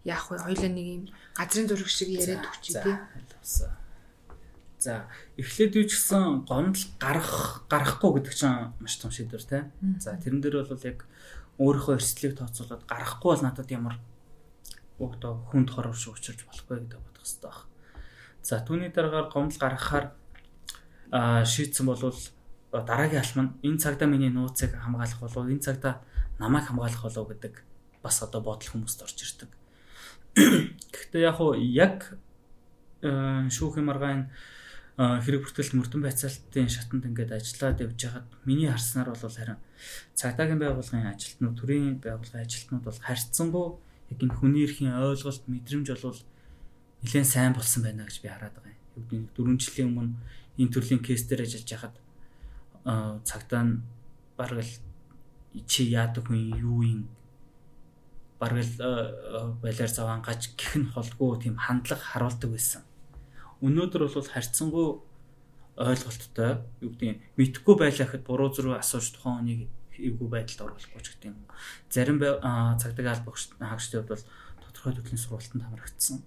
яах 0.06 0.26
вэ? 0.32 0.38
Хоёлаа 0.46 0.72
нэг 0.72 0.88
юм 0.88 1.04
газрын 1.36 1.68
зураг 1.68 1.90
шиг 1.90 2.10
яриад 2.14 2.46
өгчий 2.46 2.78
тий. 2.78 2.96
За 4.80 5.12
эхлээд 5.36 5.76
юу 5.76 5.86
ч 5.90 6.00
гэсэн 6.00 6.48
гомдол 6.48 6.88
гарах 7.04 7.68
гарахгүй 7.68 8.24
гэдэг 8.24 8.34
чинь 8.38 8.72
маш 8.80 8.96
том 8.96 9.12
шийдвэр 9.12 9.44
тий. 9.44 9.64
За 10.00 10.16
тэрэн 10.16 10.40
дээр 10.40 10.64
бол 10.64 10.88
яг 10.88 11.04
өөрийнхөө 11.60 11.96
эрсдлийг 12.00 12.40
тооцоолоод 12.40 12.88
гарахгүй 12.88 13.30
бол 13.36 13.44
надад 13.44 13.70
ямар 13.72 14.00
одоо 15.00 15.44
хүнд 15.52 15.70
хорор 15.76 15.96
шиг 15.96 16.16
учирч 16.16 16.48
болохгүй 16.48 16.88
гэдэг 16.88 17.00
бодох 17.00 17.24
хэрэгтэй 17.24 17.52
баг. 17.52 17.68
За 18.44 18.64
түүний 18.64 18.92
дараагаар 18.92 19.28
гомдол 19.32 19.60
гаргахаар 19.60 20.06
шийдсэн 21.46 21.86
болвол 21.86 22.16
дараагийн 22.72 23.22
алхам 23.22 23.46
нь 23.46 23.56
энэ 23.68 23.82
цагтаа 23.84 24.08
миний 24.08 24.32
нууцыг 24.32 24.72
хамгаалах 24.76 25.20
болов 25.20 25.48
энэ 25.52 25.66
цагтаа 25.66 26.04
намайг 26.40 26.68
хамгаалах 26.68 27.04
болов 27.04 27.28
гэдэг 27.28 27.54
бас 28.04 28.24
одоо 28.24 28.42
бодол 28.42 28.70
хүмүүст 28.72 29.04
орж 29.04 29.18
ирдэг. 29.20 29.50
Гэхдээ 30.94 31.22
яг 31.28 31.38
уу 31.42 31.56
яг 31.56 32.16
шүүхийн 33.02 33.88
маргаан 33.88 34.32
хэрэг 35.00 35.48
бүртгэлт 35.48 35.80
мөрдөн 35.80 36.04
байцаалтын 36.04 36.68
шатанд 36.68 37.08
ингээд 37.08 37.32
ажиллаад 37.32 37.80
явж 37.88 38.00
байхад 38.04 38.28
миний 38.44 38.68
харснаар 38.68 39.16
бол 39.16 39.32
харин 39.32 39.60
цагдаагийн 40.20 40.60
байгууллагын 40.60 41.16
ажилтнууд 41.16 41.56
төрийн 41.56 42.04
байгууллагын 42.04 42.44
ажилтнууд 42.44 42.84
бол 42.84 43.00
харьцангуй 43.08 43.68
яг 44.12 44.20
энэ 44.20 44.36
хүний 44.36 44.68
эрхийн 44.68 45.00
ойлголт 45.00 45.44
мэдрэмж 45.48 45.88
болвол 45.96 46.22
нэлээд 47.00 47.32
сайн 47.32 47.56
болсон 47.56 47.82
байна 47.88 48.04
гэж 48.04 48.20
би 48.20 48.28
хараад 48.28 48.56
байгаа 48.60 48.76
юм. 48.76 48.84
Юу 49.00 49.04
гэдэг 49.08 49.32
4 49.40 49.64
жилийн 49.64 49.88
өмнө 49.88 50.16
энэ 50.60 50.74
төрлийн 50.76 51.00
кейсээр 51.00 51.48
ажиллаж 51.48 51.70
хахад 51.72 51.96
цагтаа 53.24 53.64
нь 53.64 53.80
бараг 54.36 54.60
л 54.68 54.74
чи 55.64 55.88
яадаг 55.88 56.28
хүн 56.28 56.60
юу 56.60 56.84
юм 56.84 57.02
бараг 58.36 58.68
л 58.68 58.76
балиар 59.64 59.88
заван 59.88 60.20
гаж 60.20 60.52
гих 60.60 60.76
нь 60.76 60.92
холгүй 60.92 61.40
тийм 61.40 61.56
хандлага 61.56 62.04
харуулдаг 62.04 62.52
байсан. 62.52 62.84
Өнөөдөр 63.60 64.08
бол 64.08 64.28
харьцангуй 64.32 64.88
ойлголттой 65.80 66.64
юу 66.84 66.92
гэдэг 66.96 67.40
мэдхгүй 67.40 67.76
байлаа 67.80 68.08
гэхэд 68.08 68.28
буруу 68.28 68.52
зүрх 68.52 68.80
асууж 68.80 69.16
тухайн 69.16 69.40
хүнийг 69.40 69.62
эвгүй 69.96 70.28
байдалд 70.28 70.76
оруулахгүй 70.76 71.02
ч 71.04 71.08
гэдэг 71.16 71.32
юм. 71.32 71.48
Зарим 71.88 72.20
цагдаа 72.20 73.16
албагч 73.16 73.56
хаагчдын 73.60 74.04
хувьд 74.04 74.12
бол 74.12 74.26
тодорхой 74.64 74.94
төрлийн 74.96 75.20
сургалтанд 75.20 75.64
хамрагдсан. 75.64 76.18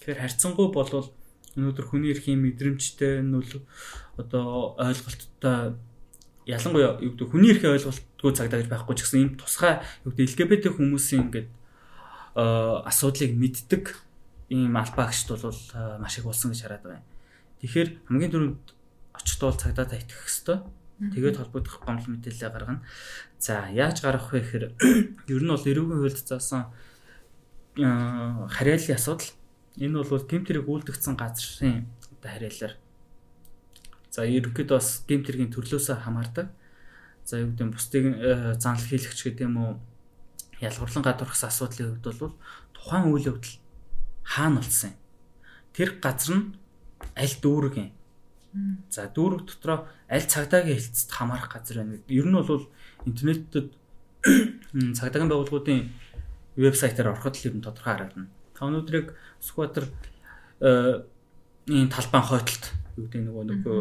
Тэгэхээр 0.00 0.22
харьцангуй 0.24 0.68
болвол 0.72 1.08
өнөөдөр 1.56 1.86
хүний 1.88 2.12
эрхийн 2.12 2.40
мэдрэмжтэй 2.40 3.20
нөл 3.20 3.64
одоо 4.16 4.76
ойлголттой 4.80 5.76
ялангуяа 6.48 7.00
юу 7.04 7.12
гэдэг 7.12 7.28
хүний 7.28 7.52
эрхийн 7.52 7.76
ойлголтгүй 7.76 8.32
цагдаа 8.32 8.58
гэж 8.64 8.68
байхгүй 8.72 8.94
ч 8.96 9.00
гэсэн 9.04 9.20
ийм 9.20 9.30
тусгай 9.36 9.84
юу 10.08 10.16
гэдэг 10.16 10.24
LGBT 10.32 10.64
хүмүүсийн 10.72 11.20
ингээд 11.28 11.48
асуудлыг 12.34 13.32
мэддэг 13.36 13.84
ийм 14.52 14.76
албаагчд 14.76 15.32
бол 15.32 15.56
маш 15.98 16.20
их 16.20 16.28
болсон 16.28 16.52
гэж 16.52 16.60
хараад 16.68 16.84
байна. 16.84 17.08
Тэгэхээр 17.64 17.88
хамгийн 18.04 18.32
түрүүнд 18.32 18.64
очихдоо 19.16 19.56
цагдаа 19.56 19.88
таитах 19.88 20.20
хэвээр 20.20 20.60
Тэгээд 21.10 21.36
холбогдох 21.42 21.82
гомдол 21.82 22.14
мэдээлэл 22.14 22.52
гаргана. 22.52 22.86
За 23.42 23.66
яаж 23.74 23.98
гаргах 24.06 24.30
вэ 24.30 24.38
гэхээр 24.38 24.64
ер 25.34 25.42
нь 25.42 25.50
бол 25.50 25.66
эрүүгийн 25.66 25.98
хуульд 25.98 26.18
заасан 26.22 26.70
харьяаллын 27.74 28.94
асуудал 28.94 29.30
энэ 29.82 29.98
бол 29.98 30.22
гимтрийг 30.30 30.68
үйлдэгдсэн 30.70 31.18
газрын 31.18 31.90
харьяалаар 32.22 32.78
за 34.14 34.20
ерөнхийдөө 34.22 34.78
бас 34.78 35.02
гимтрийн 35.10 35.50
төрлөөсөө 35.50 35.96
хамаардаг. 36.06 36.54
За 37.26 37.42
юу 37.42 37.50
гэдэг 37.50 37.66
нь 37.66 37.74
бусдыг 37.74 38.04
занл 38.62 38.86
хийлэгч 38.86 39.20
гэдэг 39.26 39.46
юм 39.50 39.56
уу 39.58 39.72
ялгуурлан 40.62 41.02
гадуурхсан 41.02 41.50
асуудлын 41.50 41.98
хувьд 41.98 42.06
бол 42.22 42.38
тухайн 42.78 43.10
үйл 43.10 43.34
явдал 43.34 43.58
хаана 44.24 44.60
болсон 44.60 44.90
юм. 44.90 44.98
Тэр 45.72 45.90
газар 46.00 46.36
нь 46.36 46.46
аль 47.16 47.36
дүүрэг 47.42 47.76
юм 47.76 47.90
За 48.92 49.08
дүүрэг 49.08 49.48
дотроо 49.48 49.88
аль 50.12 50.28
цагдаагийн 50.28 50.76
хэлцэд 50.76 51.08
хамаарах 51.08 51.48
газар 51.48 51.80
байна 51.80 51.96
гэдэг. 51.96 52.12
Ер 52.12 52.26
нь 52.28 52.36
бол 52.36 52.68
интернетэд 53.08 53.72
цагдаагийн 54.92 55.32
байгууллагуудын 55.32 55.88
вебсайтаар 56.60 57.16
ороход 57.16 57.40
л 57.40 57.48
ер 57.48 57.54
нь 57.56 57.64
тодорхой 57.64 57.96
харагдана. 57.96 58.28
Та 58.52 58.68
өнөөдрийг 58.68 59.16
Сүхбаатар 59.40 59.88
энэ 60.60 61.88
талбайн 61.88 62.28
хойтолт 62.28 62.64
юу 63.00 63.08
гэдэг 63.08 63.24
нөгөө 63.24 63.44
нөгөө 63.56 63.80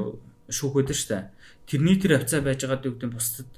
шүүхөөд 0.56 0.88
шүү 0.95 1.10
дээ. 1.12 1.23
Тэрний 1.67 1.99
тэр 1.99 2.23
авцаа 2.23 2.39
байж 2.39 2.63
байгаа 2.63 2.88
юу 2.88 2.95
гэдэг 2.95 3.12
бусдад 3.12 3.51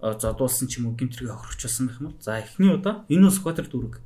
зодуулсан 0.00 0.72
ч 0.72 0.80
юм 0.80 0.88
уу 0.88 0.96
гимтрийг 0.96 1.36
охирчулсан 1.36 1.92
байх 1.92 2.00
юм 2.00 2.16
бол 2.16 2.24
за 2.24 2.40
эхний 2.40 2.72
удаа 2.72 3.04
энэ 3.12 3.28
Сүхбаатар 3.28 3.68
дүүрэг 3.68 4.00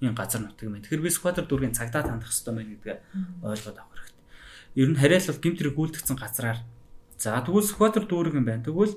энэ 0.00 0.14
газар 0.14 0.40
нутаг 0.42 0.68
байна. 0.68 0.84
Тэгэхээр 0.84 1.04
би 1.04 1.10
Сүхбаатар 1.10 1.46
дүүргийн 1.46 1.74
цагдаа 1.74 2.02
тандах 2.02 2.30
хэрэгтэй 2.30 2.54
байна 2.54 2.72
гэдгээ 2.72 2.96
ойлгоод 3.42 3.78
авах 3.78 3.98
ер 4.78 4.88
нь 4.94 5.00
харьяалал 5.00 5.42
гимтрийг 5.42 5.74
гүйлдэгцэн 5.74 6.16
газраар 6.16 6.58
за 7.18 7.40
тэгвэл 7.42 7.66
Сүхбаатар 7.66 8.04
дүүрэг 8.06 8.38
юм 8.38 8.46
байна. 8.46 8.62
Тэгвэл 8.62 8.94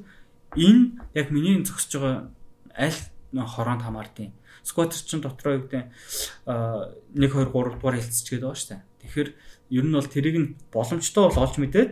энэ 0.53 1.01
яг 1.17 1.27
миний 1.33 1.57
зогсож 1.65 1.97
байгаа 1.97 2.29
аль 2.77 2.99
хороонд 3.33 3.81
хамаардیں۔ 3.81 4.29
Сүхбаатар 4.61 5.01
чин 5.01 5.21
дотроо 5.25 5.57
юу 5.57 5.65
гэдэг 5.65 5.89
1 7.17 7.17
2 7.17 7.49
3 7.49 7.81
дугаар 7.81 7.97
хэлцчихэд 7.97 8.45
байгаа 8.45 8.61
дээ. 8.69 8.81
Тэгэхээр 9.01 9.29
ер 9.73 9.85
нь 9.89 9.95
бол 9.97 10.05
тэрийг 10.05 10.37
нь 10.37 10.53
боломжтой 10.69 11.23
бол 11.25 11.41
олж 11.41 11.55
мэдээд 11.57 11.91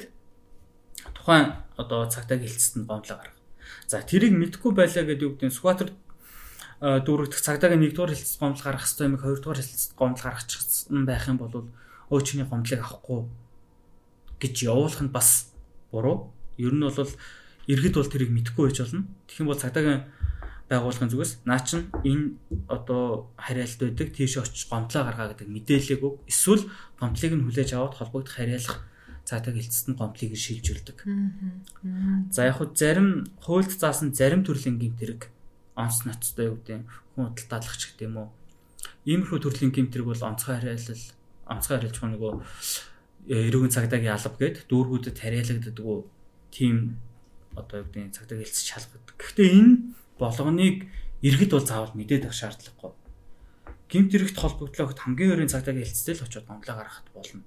тухайн 1.18 1.58
одоо 1.82 2.06
цагтаагийн 2.06 2.46
хэлцэд 2.46 2.76
нь 2.78 2.86
гомдлоо 2.86 3.18
гаргах. 3.18 3.42
За 3.90 4.06
тэрийг 4.06 4.38
мэдхгүй 4.38 4.72
байлаа 4.78 5.02
гэдэг 5.02 5.26
юу 5.26 5.34
гэдэг 5.34 5.50
Сүхбаатар 5.50 5.90
дүүрэгдэх 6.80 7.44
цагдаагийн 7.44 7.84
1 7.84 7.96
дугаар 7.96 8.16
хэлцэд 8.16 8.40
гомдол 8.40 8.64
гаргах 8.64 8.88
хэрэгтэй 8.88 9.08
юм 9.08 9.16
2 9.20 9.44
дугаар 9.44 9.60
хэлцэд 9.60 9.94
гомдол 10.00 10.24
гаргачихсан 10.24 11.04
байх 11.04 11.28
юм 11.28 11.38
бол 11.38 11.54
өөчний 12.08 12.48
гомдлыг 12.48 12.80
авахгүй 12.80 13.28
гэж 14.40 14.56
явуулах 14.64 15.04
нь 15.04 15.12
бас 15.12 15.52
буруу. 15.92 16.32
Ер 16.56 16.72
нь 16.72 16.80
бол 16.80 17.12
иргэд 17.68 17.96
бол 18.00 18.08
тэрийг 18.08 18.32
мэдэхгүй 18.32 18.72
байж 18.72 18.80
болно. 18.80 19.12
Тэгэх 19.28 19.42
юм 19.44 19.50
бол 19.52 19.60
цагдаагийн 19.60 20.08
байгууллагын 20.72 21.12
зүгээс 21.12 21.34
наа 21.44 21.60
чин 21.66 21.92
энэ 22.08 22.40
одоо 22.72 23.34
хариалт 23.36 23.80
байдаг 23.84 24.10
тийш 24.16 24.38
очиж 24.40 24.70
гомдлоо 24.70 25.04
гаргаа 25.04 25.34
гэдэг 25.34 25.50
мэдээлэл 25.50 26.06
үг 26.06 26.16
эсвэл 26.32 26.64
гомдлыг 27.02 27.34
нь 27.36 27.44
хүлээж 27.44 27.70
аваад 27.74 27.98
холбогдох 27.98 28.38
хариалах 28.38 28.86
цаатаг 29.26 29.58
хэлцэд 29.58 29.86
нь 29.92 29.98
гомдлыг 29.98 30.32
шилжүүлдэг. 30.38 30.98
За 32.30 32.48
яг 32.48 32.62
хөө 32.62 32.70
зарим 32.78 33.26
хуульд 33.42 33.74
заасан 33.74 34.14
зарим 34.14 34.46
төрлийн 34.46 34.78
гэмт 34.78 35.00
хэрэг 35.02 35.22
онц 35.80 36.04
ноцтой 36.04 36.52
юу 36.52 36.60
гэдэг 36.60 36.84
хүн 37.16 37.26
худал 37.32 37.48
даалгач 37.48 37.82
гэдэг 37.88 38.06
юм 38.06 38.18
уу. 38.20 38.30
Иймэрхүү 39.08 39.40
төрлийн 39.40 39.72
гэмт 39.72 39.92
хэрэг 39.96 40.08
бол 40.12 40.28
онцгой 40.28 40.56
хариалал 40.60 41.04
онцгой 41.48 41.76
хариалж 41.80 41.98
байгаа 41.98 42.14
нөгөө 42.14 42.34
эрүүгийн 43.50 43.76
цагдаагийн 43.76 44.16
алба 44.16 44.38
гээд 44.40 44.58
дүүргүүдэд 44.68 45.18
хариалагддаг 45.20 45.86
уу 45.86 46.10
тийм 46.52 47.00
одоо 47.56 47.84
юу 47.84 47.88
гэдэг 47.88 48.16
цагдаа 48.16 48.38
хэлцэж 48.40 48.66
шалгадаг. 48.68 49.16
Гэхдээ 49.20 49.50
энэ 49.56 49.74
болгоныг 50.20 50.78
иргэд 51.22 51.52
бол 51.52 51.66
заавал 51.66 51.96
мэдээд 51.96 52.28
авах 52.28 52.40
шаардлагагүй. 52.40 52.92
Гимт 53.90 54.12
хэрэгт 54.14 54.38
холбогдлоо 54.38 54.88
хамгийн 54.94 55.34
өрийн 55.34 55.52
цагдаагийн 55.52 55.84
хэлцтэй 55.84 56.16
л 56.16 56.26
очиод 56.26 56.48
номлоо 56.48 56.76
гаргахад 56.78 57.10
болно. 57.14 57.44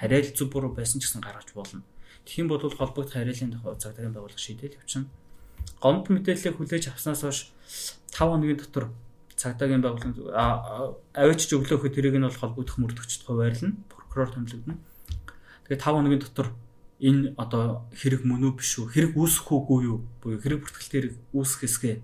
Хариал 0.00 0.30
зүг 0.32 0.48
буруу 0.52 0.72
байсан 0.72 1.00
ч 1.00 1.08
гэсэн 1.08 1.20
гаргаж 1.20 1.50
болно. 1.52 1.82
Тэгхийн 2.24 2.48
бол 2.48 2.62
холбогдох 2.62 3.12
хариалын 3.12 3.58
цагдаагийн 3.58 4.14
байгууллага 4.14 4.38
шийдэл 4.38 4.78
явуулна. 4.78 5.10
Гомд 5.80 6.06
мэдээллийг 6.12 6.56
хүлээж 6.56 6.84
авснаас 6.92 7.22
хойш 7.24 7.38
5 8.12 8.30
хоногийн 8.30 8.60
дотор 8.60 8.92
цагдаагийн 9.36 9.80
байгууллага 9.80 10.96
аваач 11.16 11.40
өглөөхөд 11.48 11.94
тэрийг 11.96 12.16
нь 12.20 12.26
бол 12.28 12.40
холбогдох 12.40 12.76
мөрдөгчд 12.76 13.24
хуваарлна. 13.24 13.76
Прокурор 13.88 14.28
томилогдно. 14.32 14.76
Тэгээ 15.64 15.80
5 15.80 15.96
хоногийн 15.96 16.20
дотор 16.20 16.48
энэ 17.00 17.32
одоо 17.40 17.88
хэрэг 17.96 18.28
мөн 18.28 18.44
үү 18.44 18.52
биш 18.60 18.76
үү 18.76 18.92
хэрэг 18.92 19.12
үүсэх 19.16 19.48
үгүй 19.48 19.80
юу 19.88 19.98
буюу 20.20 20.36
хэрэг 20.36 20.60
бүртгэлтэй 20.60 20.98
хэрэг 21.00 21.14
үүсэх 21.32 21.60
хэсгээ 21.64 21.96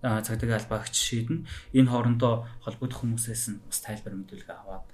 цагдаагийн 0.00 0.56
албаагч 0.56 0.96
шийднэ 0.96 1.44
энэ 1.76 1.90
хоорондоо 1.92 2.48
холбогдох 2.64 3.04
хүмүүсээс 3.04 3.44
нь 3.52 3.60
бас 3.68 3.80
тайлбар 3.84 4.16
мэдүүлгээ 4.16 4.56
аваад 4.56 4.88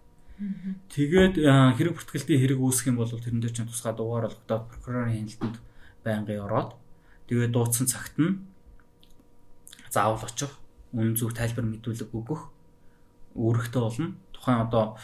тэгээд 0.91 1.35
хэрэг 1.79 1.95
бүртгэлтэй 1.95 2.39
хэрэг 2.43 2.59
үүсэх 2.59 2.91
юм 2.91 2.99
бол 2.99 3.15
тэрэн 3.15 3.39
дээр 3.39 3.55
чинь 3.55 3.71
тусгай 3.71 3.95
дугаар 3.95 4.27
олгодоод 4.27 4.65
прокурорын 4.75 5.15
хяналтанд 5.15 5.57
байнгын 6.03 6.43
ороод 6.43 6.71
тэгээд 7.29 7.53
дуудсан 7.53 7.87
цагт 7.87 8.17
нь 8.19 8.43
заавал 9.93 10.25
очих 10.25 10.53
үн 10.93 11.15
зөв 11.17 11.37
тайлбар 11.37 11.67
мэдүүлэг 11.69 12.11
өгөх 12.13 12.43
үүрэгтэй 13.37 13.83
болно 13.83 14.09
тухайн 14.33 14.67
одоо 14.67 14.99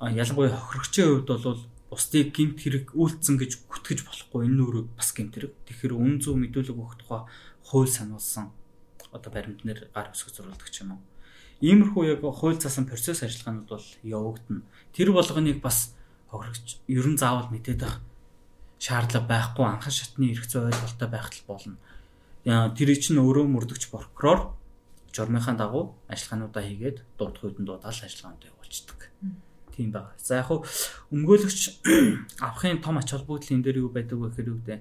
ялангуяа 0.00 0.54
хохирогчийн 0.54 1.08
хувьд 1.24 1.28
бол 1.28 1.60
бусдыг 1.94 2.34
гимт 2.34 2.58
хэрэг 2.58 2.96
үйлцэн 2.98 3.38
гэж 3.38 3.70
гүтгэж 3.70 4.02
болохгүй 4.02 4.50
энэ 4.50 4.62
өөрөө 4.66 4.84
бас 4.98 5.14
гимт 5.14 5.38
хэрэг. 5.38 5.54
Тэгэхээр 5.70 5.94
үн 5.94 6.18
зөв 6.18 6.34
мэдүүлэг 6.34 6.74
өгөх 6.74 6.98
тухай 6.98 7.22
хууль 7.62 7.86
сануулсан 7.86 8.50
одоо 9.14 9.30
баримтнэр 9.30 9.94
гар 9.94 10.10
өсгөх 10.10 10.34
зурвалдаг 10.34 10.68
ч 10.74 10.82
юм 10.82 10.98
уу. 10.98 11.02
Иймэрхүү 11.62 12.18
яг 12.18 12.20
хууль 12.26 12.58
цаасан 12.58 12.90
процесс 12.90 13.22
ажиллагаанууд 13.22 13.70
бол 13.70 13.86
явагдана. 14.02 14.66
Тэр 14.90 15.14
болгоныг 15.14 15.62
бас 15.62 15.94
хохирогч 16.34 16.82
ер 16.90 17.06
нь 17.06 17.20
заавал 17.20 17.46
мэдээд 17.54 17.78
байх 17.78 18.02
шаардлага 18.84 19.24
байхгүй 19.24 19.64
анхан 19.64 19.94
шатны 19.96 20.28
эрх 20.28 20.44
зүй 20.44 20.68
ойлголттой 20.68 21.08
байх 21.08 21.32
л 21.32 21.48
болно. 21.48 21.76
Тэр 22.44 22.88
чинь 23.00 23.16
өөрөө 23.16 23.48
мөрдөгч 23.48 23.88
прокурор 23.88 24.52
журмынхаа 25.16 25.56
дагуу 25.56 25.96
ажиллагаануудаа 26.12 26.62
хийгээд 26.68 26.98
дуудах 27.16 27.44
үйдэн 27.48 27.64
дуудаал 27.64 27.96
ажиллагаанд 27.96 28.44
явуулцдаг 28.44 29.00
тийм 29.72 29.88
байна. 29.90 30.12
За 30.20 30.44
яг 30.44 30.52
хуу 30.52 30.60
өмгөөлөгч 31.08 31.80
авахын 32.44 32.84
том 32.84 33.00
ач 33.00 33.08
холбогдол 33.08 33.56
энэ 33.56 33.64
дээр 33.64 33.80
юу 33.82 33.88
байдаг 33.88 34.18
вэ 34.20 34.28
гэхээр 34.28 34.52
үгдээ 34.52 34.80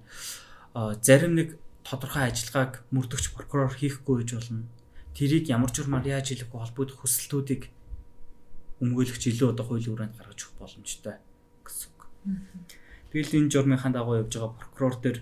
зарим 1.00 1.34
нэг 1.40 1.56
тодорхой 1.88 2.28
ажиллагааг 2.28 2.84
мөрдөгч 2.92 3.32
прокурор 3.32 3.72
хийхгүй 3.72 4.26
гэж 4.28 4.30
болно. 4.36 4.68
Тэрийг 5.16 5.48
ямар 5.48 5.72
журмаар 5.72 6.04
яаж 6.04 6.34
хийлэхгүй 6.34 6.60
холбогдох 6.60 7.06
хүсэлтүүдийг 7.06 7.70
өмгөөлөгч 8.82 9.24
илүү 9.30 9.54
одоо 9.54 9.66
хуулийн 9.70 9.94
хүрээнд 9.94 10.18
гаргаж 10.18 10.40
өгөх 10.42 10.58
боломжтой 10.58 11.16
гэсэн 11.62 11.88
үг. 11.94 12.02
Тэгэл 13.14 13.38
энэ 13.46 13.52
журмынхаа 13.54 13.94
дагуу 13.94 14.26
явж 14.26 14.34
байгаа 14.34 14.58
прокурор 14.58 14.98
дээр 14.98 15.18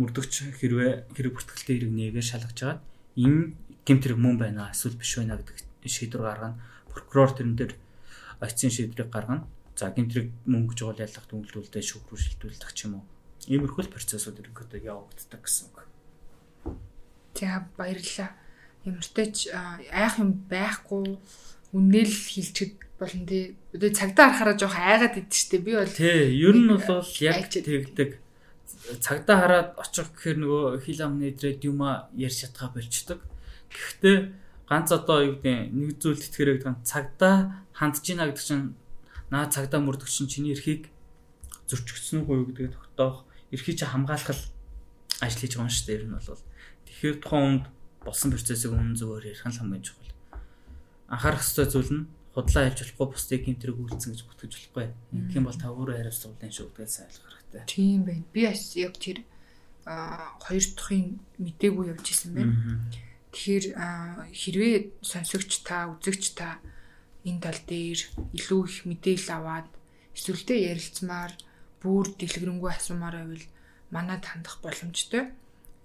мөрдөгч 0.00 0.32
хэрвээ 0.56 1.12
хэрэг 1.12 1.32
бүртгэлтэй 1.36 1.76
хэрэг 1.76 1.92
нээгээ 1.92 2.24
шалгаж 2.24 2.56
байгаа 2.56 2.80
энэ 3.20 3.52
гэмт 3.84 4.02
хэрэг 4.08 4.16
мөн 4.16 4.36
байна 4.40 4.72
эсвэл 4.72 4.96
биш 4.96 5.20
байна 5.20 5.36
гэдэг 5.36 5.60
шийдвэр 5.84 6.24
гаргана. 6.24 6.56
Прокурор 6.88 7.36
тэрэн 7.36 7.56
дээр 7.60 7.72
эцсийн 8.40 8.72
шийдвэрийг 8.72 9.12
гаргана. 9.12 9.44
За 9.76 9.92
гинтрийг 9.92 10.32
мөнгө 10.48 10.74
жуул 10.74 10.98
ялах 10.98 11.26
дүнлүүлдэ 11.28 11.84
шүүх 11.84 12.08
рүү 12.10 12.18
шилжүүлдэг 12.18 12.70
ч 12.74 12.88
юм 12.88 12.98
уу. 12.98 13.04
Иймэрхүү 13.46 13.92
процессууд 13.92 14.40
ерөнхийдөө 14.42 14.80
явагддаг 14.88 15.40
гэсэн 15.44 15.68
үг. 15.70 15.76
За 17.38 17.68
баярлалаа. 17.78 18.32
Ямартай 18.88 19.26
ч 19.30 19.52
айх 19.52 20.18
юм 20.18 20.48
байхгүй 20.50 21.20
үнэл 21.76 22.10
хилчэд 22.10 22.87
болно 22.98 23.26
тий. 23.26 23.56
Одоо 23.74 23.90
цагдаа 23.90 24.34
харахаараа 24.34 24.58
жоох 24.58 24.76
айгаад 24.76 25.18
идэв 25.18 25.34
штэ. 25.34 25.58
Би 25.62 25.72
бол 25.78 25.88
тий, 25.88 26.34
ер 26.34 26.56
нь 26.58 26.68
бол 26.68 27.06
яг 27.22 27.48
тэгдэг. 27.50 28.10
Цагдаа 29.00 29.36
хараад 29.38 29.68
очих 29.78 30.10
гэхээр 30.12 30.38
нөгөө 30.42 30.64
хил 30.82 31.00
амны 31.06 31.30
идрээд 31.30 31.64
юма 31.64 32.10
ярьж 32.16 32.44
чадхаа 32.44 32.74
болчдөг. 32.74 33.20
Гэхдээ 33.70 34.16
ганц 34.68 34.88
одоо 34.92 35.18
юу 35.24 35.34
гэдэг 35.40 35.72
нэг 35.72 35.96
зүйл 35.96 36.20
тэтгэрэг 36.20 36.64
гэдэг 36.64 36.84
цагдаа 36.84 37.64
хандж 37.72 38.04
ийна 38.04 38.28
гэдэг 38.28 38.44
чинь 38.44 38.76
наа 39.32 39.48
цагдаа 39.48 39.80
мөрдөгч 39.80 40.12
чинь 40.12 40.28
чиний 40.28 40.52
эрхийг 40.52 40.92
зөрчигдсөн 41.68 42.28
үү 42.28 42.52
гэдгээ 42.52 42.76
тогтоох 42.76 43.24
эрхийг 43.52 43.80
чи 43.80 43.86
хамгаалах 43.88 44.40
ажил 45.20 45.40
хийж 45.40 45.56
байгаа 45.56 45.68
юм 45.68 45.72
шүү 45.72 45.86
дээ 45.88 45.96
ер 46.00 46.04
нь 46.04 46.16
бол 46.16 46.44
тэгэхээр 46.84 47.16
тухайн 47.20 47.44
хүнд 47.48 47.64
болсон 48.04 48.28
процессыг 48.32 48.72
үнэн 48.72 48.96
зөвөөр 48.96 49.24
ярих 49.28 49.44
нь 49.44 49.56
хамгийн 49.56 49.84
чухал 49.84 50.12
анхаарах 51.08 51.44
ёстой 51.44 51.66
зүйл 51.68 51.92
нь 51.92 52.04
худлаа 52.38 52.70
хэлж 52.70 52.94
болохгүй 52.94 53.08
бусдыг 53.10 53.42
хэмтрэг 53.42 53.76
үйлцэн 53.82 54.14
гэж 54.14 54.22
бүтгэж 54.30 54.52
болохгүй. 54.54 54.86
Юм 55.34 55.44
бол 55.50 55.58
та 55.58 55.74
өөрөө 55.74 55.96
хариуцлагын 55.98 56.54
шүү 56.54 56.66
гэдгээ 56.70 56.86
сайн 56.86 57.10
ойлгох 57.10 57.34
хэрэгтэй 57.34 57.62
тийм 57.66 58.00
байна. 58.06 58.24
Би 58.30 58.40
бас 58.46 58.62
яг 58.78 58.94
тэр 59.02 59.18
хоёр 59.84 60.64
дахын 60.78 61.18
мдээгүй 61.42 61.84
явж 61.90 62.06
исэн 62.06 62.30
байна. 62.38 62.54
Тэгэхээр 63.34 63.64
хэрвээ 64.30 64.74
сонсогч 65.02 65.66
та, 65.66 65.90
үзэгч 65.90 66.38
та 66.38 66.62
энэ 67.26 67.42
тал 67.42 67.60
дээр 67.66 68.00
илүү 68.38 68.60
их 68.70 68.78
мэдээлэл 68.86 69.34
аваад 69.34 69.68
эсвэл 70.14 70.46
ярилцмаар 70.46 71.32
бүр 71.82 72.06
дэлгэрэнгүй 72.14 72.70
асуумаар 72.70 73.16
байвал 73.18 73.46
манад 73.90 74.22
хандах 74.24 74.62
боломжтой. 74.62 75.32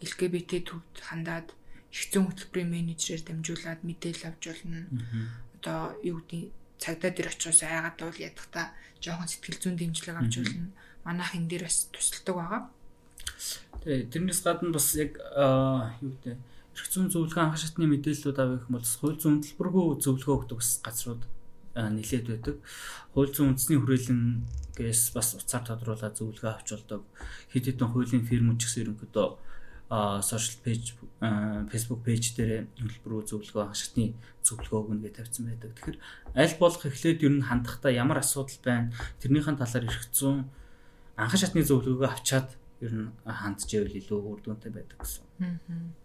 LGBT 0.03 0.51
төвд 0.67 0.95
хандаад 0.99 1.55
их 1.93 2.03
зүүн 2.11 2.27
хөтөлбөрийн 2.27 2.71
менежерээр 2.75 3.23
дамжуулаад 3.23 3.81
мэдээлэл 3.87 4.27
авч 4.27 4.43
болно. 4.51 4.79
Одоо 5.63 5.95
юу 6.03 6.19
гэдэг 6.27 6.51
цагдаа 6.75 7.11
дээр 7.15 7.31
очиос 7.31 7.63
айгаад 7.63 7.95
бол 7.95 8.19
ядахта 8.19 8.75
жоохон 8.99 9.31
сэтгэл 9.31 9.63
зүйн 9.63 9.79
дэмжлэг 9.79 10.19
авч 10.19 10.43
болно. 10.43 10.75
Манайх 11.07 11.31
энэ 11.39 11.47
дээр 11.47 11.63
бас 11.71 11.87
тусалдаг 11.87 12.35
байгаа. 12.35 12.61
Тэгээ 13.87 14.11
тэрнээс 14.11 14.41
гадна 14.43 14.75
бас 14.75 14.91
яг 14.99 15.15
юу 16.03 16.11
гэдэг 16.19 16.35
эрх 16.35 16.87
зүйн 16.91 17.07
зөвлөгөө 17.07 17.43
анх 17.47 17.55
шатны 17.63 17.87
мэдээллүүд 17.87 18.39
авах 18.43 18.67
юм 18.67 18.75
бол 18.75 18.83
хууль 18.83 19.19
зүйн 19.23 19.39
төлбөргүй 19.39 19.85
зөвлөгөө 20.03 20.35
өгдөг 20.35 20.59
бас 20.59 20.71
газрууд 20.83 21.23
нэлээд 21.79 22.27
байдаг. 22.27 22.55
Хууль 23.15 23.31
зүйн 23.31 23.55
үндэсний 23.55 23.79
хүрээлэнгээс 23.79 25.01
бас 25.15 25.27
уцаар 25.39 25.63
тодруулаад 25.63 26.19
зөвлөгөө 26.19 26.51
авч 26.51 26.67
болдог. 26.75 27.01
Хэд 27.55 27.71
хэдэн 27.71 27.87
хуулийн 27.87 28.27
фирмүүд 28.27 28.59
ч 28.59 28.63
гэсэн 28.67 28.81
ерөнхийдөө 28.83 29.27
сошиал 30.21 30.57
пэйж 30.65 30.97
фэйсбુક 31.69 32.01
пэйж 32.03 32.33
дээр 32.37 32.65
төлбөрөө 32.77 33.21
зөвлөгөө 33.29 33.73
шатны 33.77 34.13
зөвлөгөө 34.41 34.79
өгнө 34.81 35.03
гэж 35.05 35.13
тавьсан 35.21 35.45
байдаг. 35.47 35.71
Тэгэхээр 35.77 35.97
аль 36.39 36.57
болох 36.57 36.83
эхлээд 36.83 37.23
ер 37.23 37.33
нь 37.37 37.47
хандахдаа 37.47 37.91
ямар 37.93 38.19
асуудал 38.21 38.59
байна 38.65 38.93
тэрнийхэн 39.21 39.59
талаар 39.59 39.85
эрх 39.87 40.07
зүйн 40.09 40.49
анх 41.15 41.33
шатны 41.37 41.61
зөвлөгөөгөө 41.61 42.09
авчаад 42.09 42.49
ер 42.81 42.93
нь 42.93 43.09
хандж 43.23 43.69
ивэл 43.69 43.99
илүү 44.01 44.19
үр 44.19 44.39
дүнтэй 44.41 44.71
байдаг 44.73 44.97
гэсэн. 44.97 45.23
Аа 45.41 46.03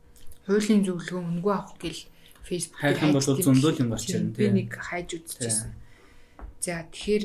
хуулийн 0.49 0.81
зөвлөгөө 0.81 1.21
үнгүй 1.21 1.53
авах 1.53 1.77
гэл 1.77 2.01
Facebook 2.41 2.81
хайх 2.81 3.05
юм 3.05 3.13
бол 3.13 3.21
зөндөл 3.21 3.81
юм 3.85 3.93
ирнэ 3.93 4.09
тийм. 4.09 4.33
Би 4.33 4.49
нэг 4.49 4.73
хайж 4.81 5.21
үзчихсэн. 5.21 5.77
За 6.65 6.89
тэгэхээр 6.89 7.25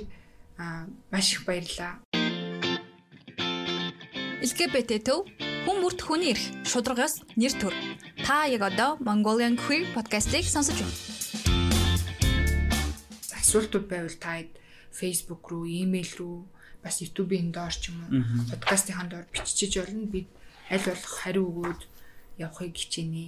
маш 1.07 1.27
их 1.31 1.47
баярлаа. 1.47 2.03
LGBT 4.43 4.91
төв 5.07 5.23
хүн 5.63 5.79
бүрт 5.79 6.01
хүний 6.03 6.35
эрх 6.35 6.43
шударгаас 6.67 7.23
нэр 7.39 7.55
төр. 7.55 7.75
Та 8.19 8.43
яг 8.51 8.67
одоо 8.67 8.99
Mongolian 8.99 9.55
Queer 9.55 9.87
podcast-ийг 9.95 10.43
сонсож 10.43 10.75
байна. 10.75 10.95
Асуултууд 13.31 13.87
байвал 13.87 14.17
та 14.19 14.43
Facebook 14.91 15.47
руу, 15.47 15.63
email 15.63 16.09
руу, 16.19 16.43
бас 16.83 16.99
YouTube-ийн 16.99 17.55
доор 17.55 17.71
ч 17.71 17.95
юм 17.95 18.03
уу 18.03 18.51
подкастын 18.51 19.07
доор 19.07 19.23
бичиж 19.31 19.79
болно. 19.79 20.03
Би 20.03 20.27
аль 20.67 20.83
болох 20.83 21.13
хариу 21.23 21.47
өгөөд 21.47 21.81
явахыг 22.43 22.75
хичээнэ. 22.75 23.23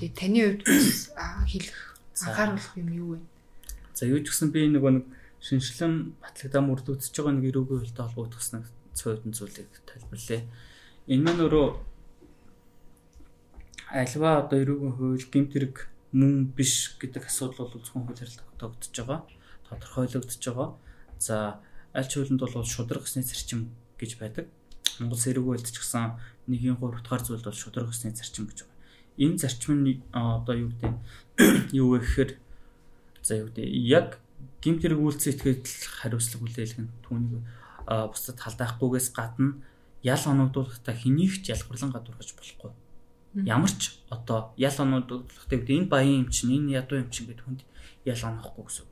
Тэгээ 0.00 0.16
таны 0.16 0.40
хувьд 0.40 0.64
хэлэх 0.64 1.78
анхааруулах 2.24 2.76
юм 2.80 2.88
юу 2.96 3.08
вэ? 3.12 3.20
За 3.92 4.08
юу 4.08 4.24
ч 4.24 4.32
гэсэн 4.32 4.56
би 4.56 4.72
нөгөө 4.72 4.92
нэг 4.96 5.04
шинжилэн 5.44 6.16
батлагдаа 6.16 6.62
мөрдөгдөж 6.64 7.12
байгаа 7.12 7.34
нэг 7.36 7.52
эрүүгийн 7.52 7.80
хөлтэй 7.84 8.04
холбогдсон 8.08 8.64
цоодон 8.96 9.36
зүйлийг 9.36 9.68
тайлбарлая. 9.84 10.42
Энэ 11.08 11.24
маань 11.24 11.40
өөрөө 11.40 11.68
альва 13.96 14.30
одоо 14.44 14.58
эрүүгийн 14.60 14.92
хууль 14.92 15.24
гэмт 15.32 15.50
хэрэг 15.56 15.76
мөн 16.12 16.52
биш 16.52 17.00
гэдэг 17.00 17.24
асуудал 17.24 17.72
бол 17.72 17.80
зөвхөн 17.80 18.04
хуулиар 18.04 18.28
тогтогдож 18.28 18.92
байгаа. 18.92 19.20
Тодорхойлогдож 19.72 20.36
байгаа. 20.36 20.68
За 21.16 21.64
аль 21.96 22.04
ч 22.04 22.20
хуулинд 22.20 22.44
бол 22.44 22.60
шудраг 22.60 23.08
гэсний 23.08 23.24
зарчим 23.24 23.72
гэж 23.96 24.20
байдаг. 24.20 24.52
Монгол 25.00 25.16
сэрэг 25.16 25.44
хуульд 25.48 25.64
ч 25.64 25.80
гэсэн 25.80 26.20
нэгийн 26.44 26.76
3 26.76 27.00
дахь 27.00 27.24
зүйл 27.24 27.40
бол 27.40 27.56
шудраг 27.56 27.88
гэсний 27.88 28.12
зарчим 28.12 28.44
гэж 28.44 28.68
байгаа. 28.68 28.76
Энэ 29.16 29.40
зарчим 29.40 29.80
нь 29.80 30.04
одоо 30.12 30.60
юу 30.60 30.68
гэдэг 30.76 30.92
юу 31.80 31.96
вэ 31.96 32.04
гэхээр 32.04 32.30
за 33.24 33.32
юу 33.40 33.48
гэдэг 33.48 33.64
яг 33.64 34.20
гэмт 34.60 34.84
хэрэг 34.84 35.00
үйлцэн 35.00 35.32
этгээд 35.32 35.64
хариуцлага 36.04 36.44
хүлээлгэн 36.44 36.88
түүнийг 37.00 37.42
бусдад 37.88 38.38
халдаахгүйгээс 38.44 39.08
гадна 39.16 39.64
ял 40.02 40.22
оногдуулахдаа 40.26 40.94
хэнийг 40.94 41.42
ч 41.42 41.54
ялгарлан 41.54 41.92
гадуурхаж 41.92 42.30
болохгүй. 42.34 42.72
Ямар 43.44 43.70
ч 43.70 43.98
одоо 44.10 44.54
ял 44.56 44.76
оногдуулахтай 44.78 45.58
гэдэг 45.58 45.76
энэ 45.76 45.90
баян 45.90 46.26
юм 46.26 46.28
чинь 46.30 46.54
энэ 46.54 46.78
ядуу 46.80 47.02
юм 47.02 47.10
чинь 47.10 47.26
гэдэг 47.26 47.44
хүнд 47.44 47.62
ял 48.06 48.22
онохгүй 48.22 48.64
гэсэн. 48.66 48.86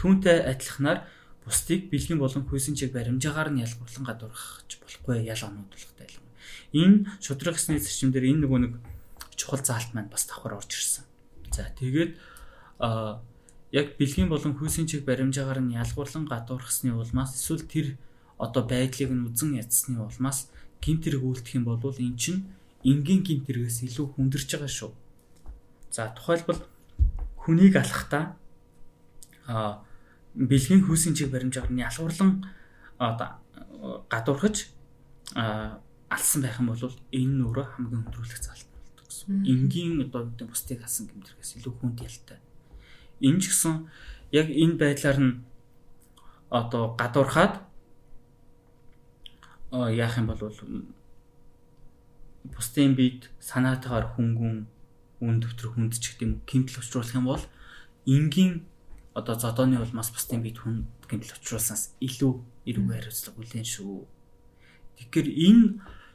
Түүнтэй 0.00 0.36
адилханаар 0.48 1.00
бусдыг 1.44 1.88
бэлгийн 1.92 2.18
болон 2.18 2.44
хүйсэн 2.48 2.74
чиг 2.74 2.92
баримжаагаар 2.92 3.54
нь 3.54 3.62
ялгарлан 3.62 4.04
гадуурхаж 4.04 4.70
болохгүй 4.82 5.24
ял 5.24 5.42
оногдуулахтай 5.46 6.08
юм. 6.10 6.24
Энэ 6.74 6.96
шудраг 7.22 7.54
гэсний 7.54 7.78
зарчимдэр 7.78 8.26
энэ 8.26 8.42
нөгөө 8.44 8.60
нэг 8.66 8.72
чухал 9.38 9.62
заалт 9.62 9.94
маань 9.94 10.10
бас 10.10 10.26
давхар 10.26 10.58
орж 10.58 10.72
ирсэн. 10.74 11.04
За 11.54 11.70
тэгээд 11.78 12.18
а 12.82 13.22
яг 13.70 13.96
бэлгийн 13.96 14.28
болон 14.28 14.58
хүйсийн 14.58 14.90
чиг 14.90 15.04
баримжаагаар 15.04 15.60
нь 15.62 15.76
ялгуурлан 15.78 16.26
гадуурхсны 16.26 16.92
улмаас 16.96 17.38
эсвэл 17.38 17.64
тэр 17.64 17.96
одоо 18.38 18.62
байдлыг 18.64 19.10
нь 19.10 19.26
үзэн 19.28 19.56
ядсны 19.60 20.00
улмаас 20.00 20.52
гинт 20.82 21.04
хэрэг 21.04 21.22
үйлдэх 21.24 21.56
юм 21.56 21.64
бол 21.64 21.80
эн 21.82 22.16
чинь 22.16 22.44
энгийн 22.84 23.24
гинт 23.24 23.48
хэрэгээс 23.48 23.88
илүү 23.88 24.06
хүндэрч 24.14 24.48
байгаа 24.52 24.70
шүү. 24.70 24.92
За 25.90 26.12
тухайлбал 26.12 26.60
хүнийг 27.40 27.74
алахдаа 27.80 28.36
а 29.48 29.80
бэлгийн 30.34 30.84
хүйсийн 30.84 31.16
чиг 31.16 31.32
баримжаагаар 31.32 31.72
нь 31.72 31.84
ялгуурлан 31.86 32.44
одоо 32.98 33.40
гадуурхаж 34.12 34.68
алсан 35.34 36.40
байх 36.42 36.60
юм 36.60 36.68
бол 36.70 36.94
энэ 37.10 37.32
нь 37.34 37.44
өөрөө 37.46 37.66
хамгийн 37.72 38.04
өндрүүлэх 38.04 38.40
заалт 38.44 38.68
болдог 38.70 39.06
гэсэн. 39.08 39.42
Энгийн 39.42 40.04
одоо 40.04 40.28
гэдэг 40.28 40.48
бусдыг 40.50 40.80
хасан 40.82 41.08
гэмтэрхээс 41.08 41.56
илүү 41.58 41.74
хүнд 41.80 41.98
ялтай. 42.04 42.38
Энэ 43.24 43.40
ч 43.40 43.44
гэсэн 43.50 43.88
яг 44.30 44.46
энэ 44.50 44.78
байдлаар 44.78 45.18
нь 45.22 45.34
одоо 46.50 46.94
гадуурхаад 46.94 47.65
яах 49.92 50.18
юм 50.18 50.26
бол 50.30 50.40
бусдын 52.54 52.94
бид 52.94 53.30
санаатаагаар 53.40 54.06
хөнгөн 54.14 54.56
үн 55.20 55.36
төвтөр 55.42 55.68
хүндчих 55.72 56.20
гэдэм 56.20 56.44
гэмтэл 56.46 56.80
учруулах 56.80 57.16
юм 57.16 57.26
бол 57.26 57.44
энгийн 58.06 58.62
одоо 59.18 59.34
зодооны 59.34 59.80
улмаас 59.80 60.12
бусдын 60.12 60.44
бид 60.44 60.60
хүн 60.60 60.86
гэмтэл 61.08 61.40
учруулснаас 61.40 61.96
илүү 62.04 62.32
эрүүг 62.68 62.88
хариуцлага 62.92 63.40
үлэн 63.40 63.64
шүү. 63.64 64.04
Тэгэхээр 64.96 65.28
энэ 65.48 65.64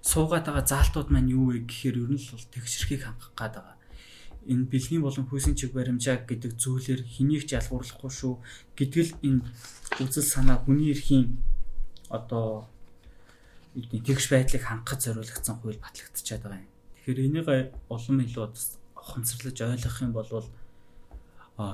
суугаад 0.05 0.45
байгаа 0.45 0.65
заалтууд 0.65 1.09
маань 1.09 1.33
юу 1.33 1.49
вэ 1.49 1.65
гэхээр 1.65 1.97
ер 1.97 2.11
нь 2.13 2.21
л 2.21 2.49
тэгшэрхийг 2.53 3.01
хангах 3.05 3.33
гад 3.33 3.53
байгаа. 3.57 3.77
Энэ 4.45 4.69
бэлгийн 4.69 5.05
болон 5.05 5.25
хүйсийн 5.29 5.57
чиг 5.57 5.73
баримжаа 5.73 6.17
гэдэг 6.25 6.57
зүйлээр 6.57 7.01
хэнийг 7.05 7.45
ч 7.45 7.57
ялгуурлахгүй 7.57 8.09
шүү 8.09 8.33
гэдгэл 8.73 9.11
энэ 9.21 9.41
үзэл 10.01 10.25
санаа 10.25 10.57
хүний 10.57 10.89
эрхийн 10.93 11.37
одоо 12.09 12.65
тэгш 13.75 14.27
байдлыг 14.27 14.63
хангахад 14.67 14.99
зориулагдсан 14.99 15.55
хууль 15.63 15.79
батлагдчихад 15.79 16.43
байгаа 16.43 16.59
юм. 16.59 16.69
Тэгэхээр 16.99 17.19
энийг 17.23 17.47
улам 17.87 18.17
илүү 18.19 18.43
ухамсарлаж 18.99 19.57
ойлгох 19.63 19.97
юм 20.03 20.11
бол 20.11 20.27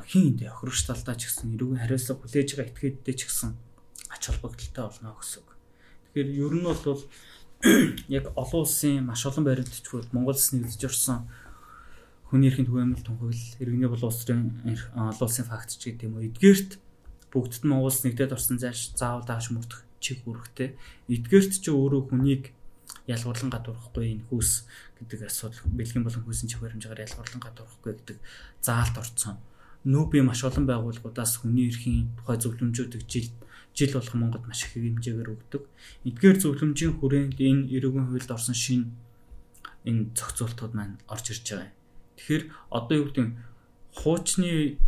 хин 0.05 0.37
энэ 0.37 0.53
охирогч 0.53 0.85
талдаа 0.85 1.15
ч 1.17 1.25
гэсэн 1.25 1.57
эрүүгийн 1.57 1.81
хариуцлага 1.81 2.21
хүлээж 2.21 2.49
байгаа 2.53 2.69
этгээдтэй 2.69 3.15
ч 3.17 3.21
гэсэн 3.25 3.51
ач 4.13 4.21
холбогдолтой 4.29 4.83
болно 4.85 5.17
гэсэн 5.17 5.41
үг. 5.41 5.49
Тэгэхээр 6.13 6.29
ер 6.37 6.53
нь 6.53 6.65
бол 6.69 7.01
яг 8.17 8.25
олон 8.37 8.61
улсын 8.61 9.01
маш 9.01 9.25
олон 9.25 9.43
баримтчгүй 9.49 10.13
Монгол 10.13 10.37
улс 10.37 10.53
нэгдэж 10.53 10.81
орсон 10.85 11.25
хүний 12.29 12.53
эрхийн 12.53 12.69
түгээмэл 12.69 13.01
тунхаглал 13.01 13.57
иргэний 13.57 13.89
болон 13.89 14.13
улсын 14.13 14.41
олон 14.93 15.25
улсын 15.25 15.49
факт 15.49 15.73
ч 15.73 15.89
гэдэг 15.89 16.05
юм 16.05 16.21
уу 16.21 16.27
эдгээрт 16.29 16.77
бүгдд 17.33 17.65
нь 17.65 17.69
Монгол 17.73 17.89
улс 17.89 18.05
нэгдээд 18.05 18.37
орсон 18.37 18.61
зайлш 18.61 18.93
заавал 18.93 19.25
дааш 19.25 19.49
мөрдөх 19.49 19.86
чиг 19.99 20.23
үүрэгтэй. 20.25 20.77
Эдгээрт 21.09 21.53
ч 21.61 21.65
өөрөө 21.69 22.01
хүнийг 22.09 22.43
ялгуурлан 23.07 23.51
гадуурхахгүй 23.51 24.05
энэ 24.19 24.25
хүүс 24.27 24.51
гэдэг 24.99 25.19
асуудал 25.27 25.63
бэлгийн 25.71 26.03
болон 26.03 26.23
хүйсийн 26.23 26.49
чиг 26.51 26.61
баримжаагаар 26.63 27.05
ялгуурлан 27.07 27.41
гадуурхахгүй 27.43 27.91
гэдэг 27.95 28.17
заалт 28.63 28.95
орцсон. 28.99 29.37
Нүүби 29.87 30.19
маш 30.23 30.43
олон 30.43 30.65
байгууллагуудаас 30.67 31.39
хүний 31.39 31.71
эрхийн 31.71 32.11
тухай 32.19 32.37
зөвлөмжүүдийг 32.41 33.03
жил 33.07 33.29
жил 33.77 33.93
болох 33.93 34.15
Монголд 34.17 34.47
маш 34.47 34.65
их 34.65 34.75
хэмжээгээр 34.75 35.29
өгдөг. 35.31 35.63
Эдгээр 36.09 36.37
зөвлөмжийн 36.41 36.93
хүрээнд 36.97 37.37
энэ 37.37 37.69
эрүүгийн 37.77 38.09
хуульд 38.09 38.31
орсон 38.33 38.57
шин 38.57 38.81
энэ 39.85 40.11
зохицуултууд 40.17 40.73
маань 40.73 40.97
орж 41.07 41.31
ирж 41.31 41.45
байгаа. 41.47 41.71
Тэгэхээр 42.17 42.43
одоо 42.73 42.95
юу 42.97 43.07
гэдэг 43.07 43.27
хуучны 44.01 44.81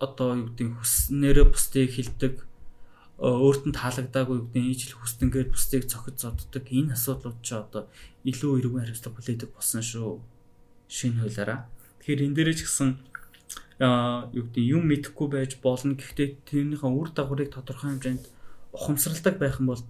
одоо 0.00 0.28
юу 0.40 0.46
гэдэг 0.50 0.68
хүснээрээ 0.80 1.46
бусдыг 1.46 1.90
хилдэг 1.92 2.34
өөрт 3.22 3.70
нь 3.70 3.78
таалагдаагүй 3.78 4.50
гэдэг 4.50 4.64
ижил 4.66 4.98
хүстэнгээр 4.98 5.54
бусдыг 5.54 5.86
цохид 5.86 6.18
зодддаг 6.18 6.66
энэ 6.66 6.98
асуудлууд 6.98 7.38
ч 7.46 7.54
одоо 7.54 7.86
илүү 8.26 8.58
эргэн 8.58 8.82
хариуцлага 8.82 9.14
хүлээдэг 9.14 9.50
болсон 9.54 9.78
шүү. 9.78 10.18
Шинэ 10.90 11.22
хуулиараа. 11.22 11.70
Тэгэхээр 12.02 12.24
энэ 12.26 12.34
дээрээ 12.34 12.56
ч 12.58 12.60
гэсэн 12.66 12.90
юу 13.78 14.44
гэдэг 14.50 14.64
юм 14.66 14.82
мэдэхгүй 14.90 15.28
байж 15.30 15.54
болно. 15.62 15.94
Гэхдээ 15.94 16.28
тэрнийхээ 16.50 16.90
үр 16.90 17.08
дагаврыг 17.14 17.54
тодорхой 17.54 17.94
хэмжээнд 17.94 18.26
ухамсарладаг 18.74 19.38
байх 19.38 19.62
юм 19.62 19.70
бол 19.70 19.82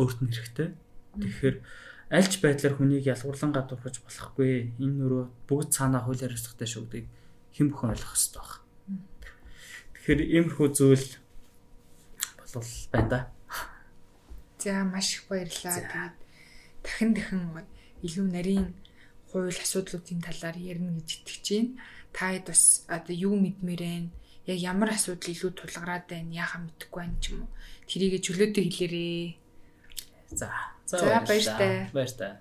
өөрт 0.00 0.18
нь 0.24 0.32
хэрэгтэй. 0.32 0.72
Тэгэхээр 1.20 1.56
альч 2.16 2.32
байдлаар 2.40 2.74
хүнийг 2.80 3.04
ялгуурлан 3.04 3.52
гадуурхаж 3.52 4.00
болохгүй. 4.00 4.72
Энэ 4.80 4.96
нөрөө 5.04 5.24
бүгд 5.52 5.68
цаанаа 5.76 6.08
хууль 6.08 6.24
хариуцлагатай 6.24 6.64
шүү 6.64 6.88
гэдгийг 6.88 7.06
хэн 7.60 7.68
бүхэн 7.76 7.92
ойлгох 7.92 8.16
хэрэгтэй 8.16 8.40
байна. 8.40 8.64
Тэгэхээр 10.00 10.20
иймэрхүү 10.32 10.68
зүйл 10.72 11.06
бол 12.54 12.68
байна 12.92 13.08
да. 13.08 13.20
За 14.58 14.84
маш 14.84 15.14
их 15.14 15.24
баярлалаа. 15.28 15.80
Тэгээд 15.80 16.16
дахин 16.84 17.10
дахин 17.14 17.42
илүү 18.02 18.26
нарийн 18.28 18.68
хууль 19.32 19.54
асуудлуудын 19.54 20.20
талаар 20.20 20.56
ярина 20.56 20.92
гэж 21.00 21.08
итгэж 21.24 21.46
байна. 21.48 21.72
Таад 22.12 22.44
бас 22.50 22.84
одоо 22.88 23.14
юу 23.14 23.34
мэдмээрэн 23.38 24.10
яг 24.50 24.58
ямар 24.58 24.90
асуудал 24.92 25.30
илүү 25.30 25.52
тулгараад 25.54 26.04
байна 26.10 26.34
яхаа 26.34 26.60
мэдэхгүй 26.66 27.00
байна 27.00 27.16
ч 27.22 27.24
юм 27.32 27.46
уу. 27.46 27.50
Тэрийг 27.86 28.20
чөлөөтэй 28.24 28.64
хэлээрээ. 28.66 29.24
За. 30.34 30.50
За 30.86 31.22
баяртай. 31.22 31.88
Баяртай. 31.94 32.32